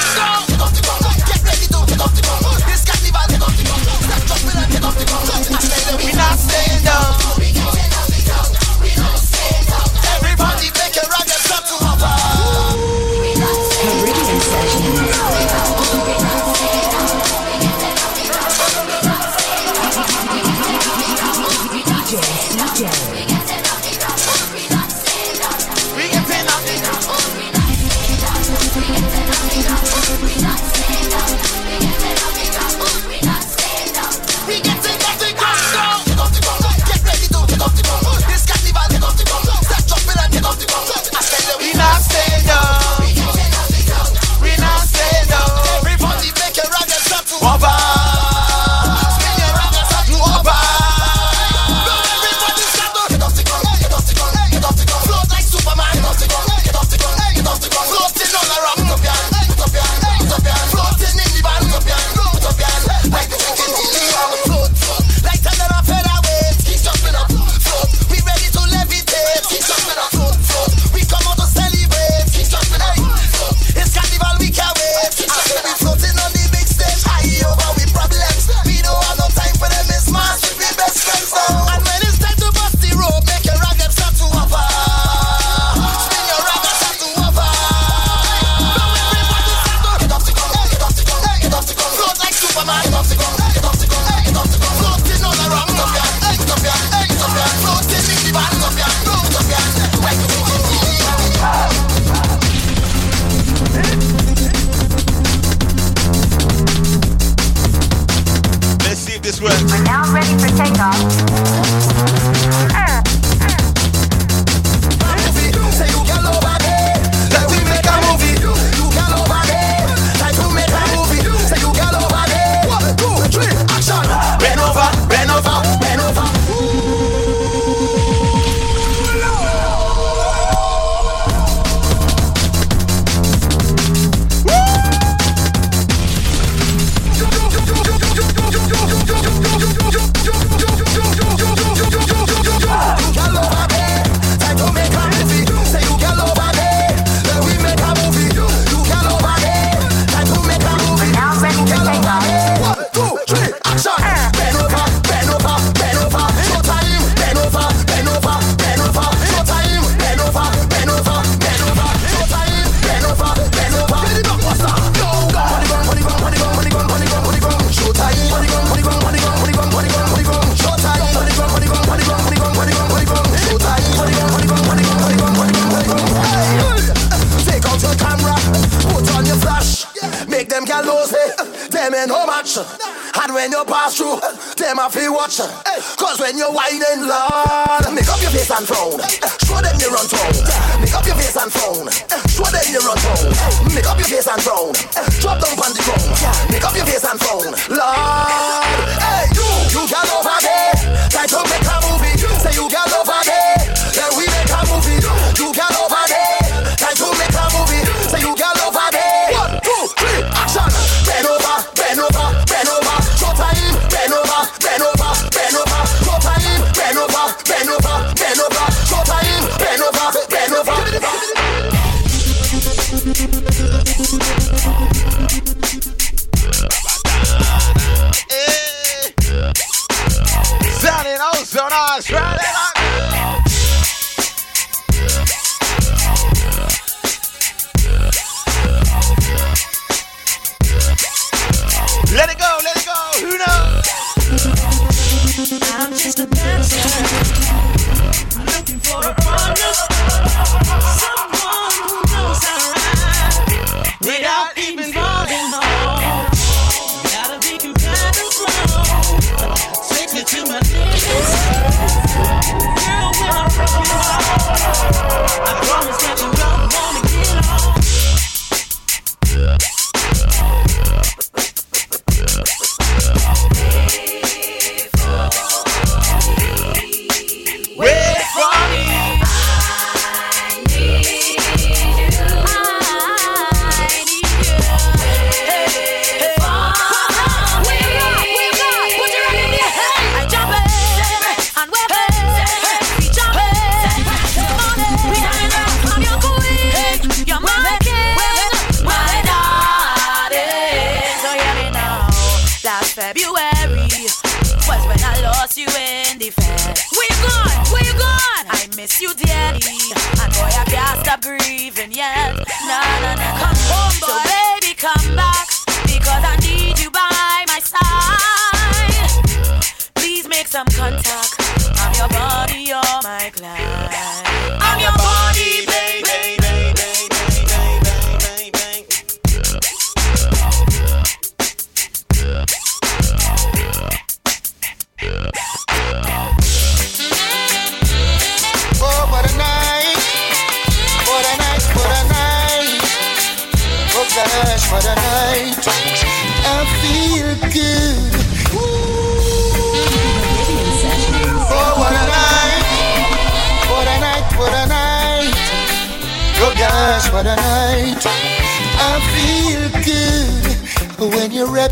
[6.03, 7.28] We not staying down.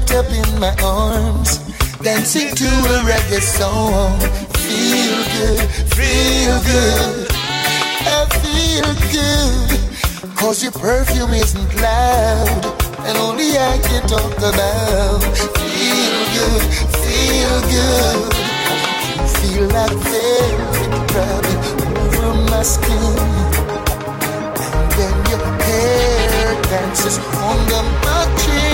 [0.06, 1.58] wrapped up in my arms,
[2.02, 4.18] dancing to a reggae song.
[4.54, 5.60] Feel good,
[5.94, 7.28] feel good,
[8.06, 10.36] I feel good.
[10.36, 12.64] Cause your perfume isn't loud,
[13.00, 15.22] and only I can talk about.
[15.58, 16.62] Feel good,
[17.02, 18.34] feel good.
[19.36, 21.62] Feel like velvet rubbing
[21.98, 23.18] over my skin.
[24.58, 28.65] And then your hair dances on the mountain.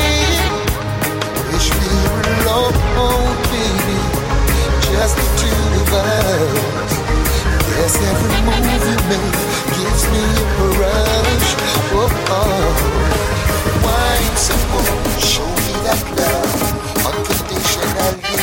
[5.02, 6.92] just the two of us.
[7.74, 9.38] Yes, every move you make
[9.76, 10.24] gives me
[10.58, 11.50] a rush.
[11.98, 12.06] Oh,
[12.38, 12.62] oh.
[13.82, 16.62] Wine some more, show me that love
[17.10, 18.41] unconditionally.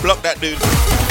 [0.00, 1.09] block that dude.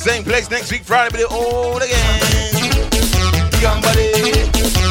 [0.00, 2.20] Same place next week, Friday, but it all again.
[3.60, 4.89] Young buddy.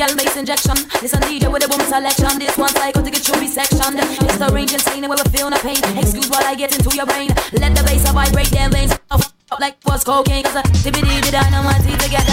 [0.00, 0.76] Girl makes injection.
[1.02, 2.38] Listen DJ with a boom selection.
[2.38, 4.00] This one cycle to get you resectioned.
[4.24, 5.76] It's the range insane where we feel no pain.
[5.98, 7.28] Excuse while I get into your brain.
[7.52, 8.94] Let the bass vibrate their veins.
[9.10, 9.20] Up
[9.60, 10.44] like was cocaine.
[10.44, 12.29] Cause I tippity did I know my teeth together.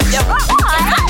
[0.00, 1.01] Yeah.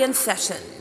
[0.00, 0.79] Your girl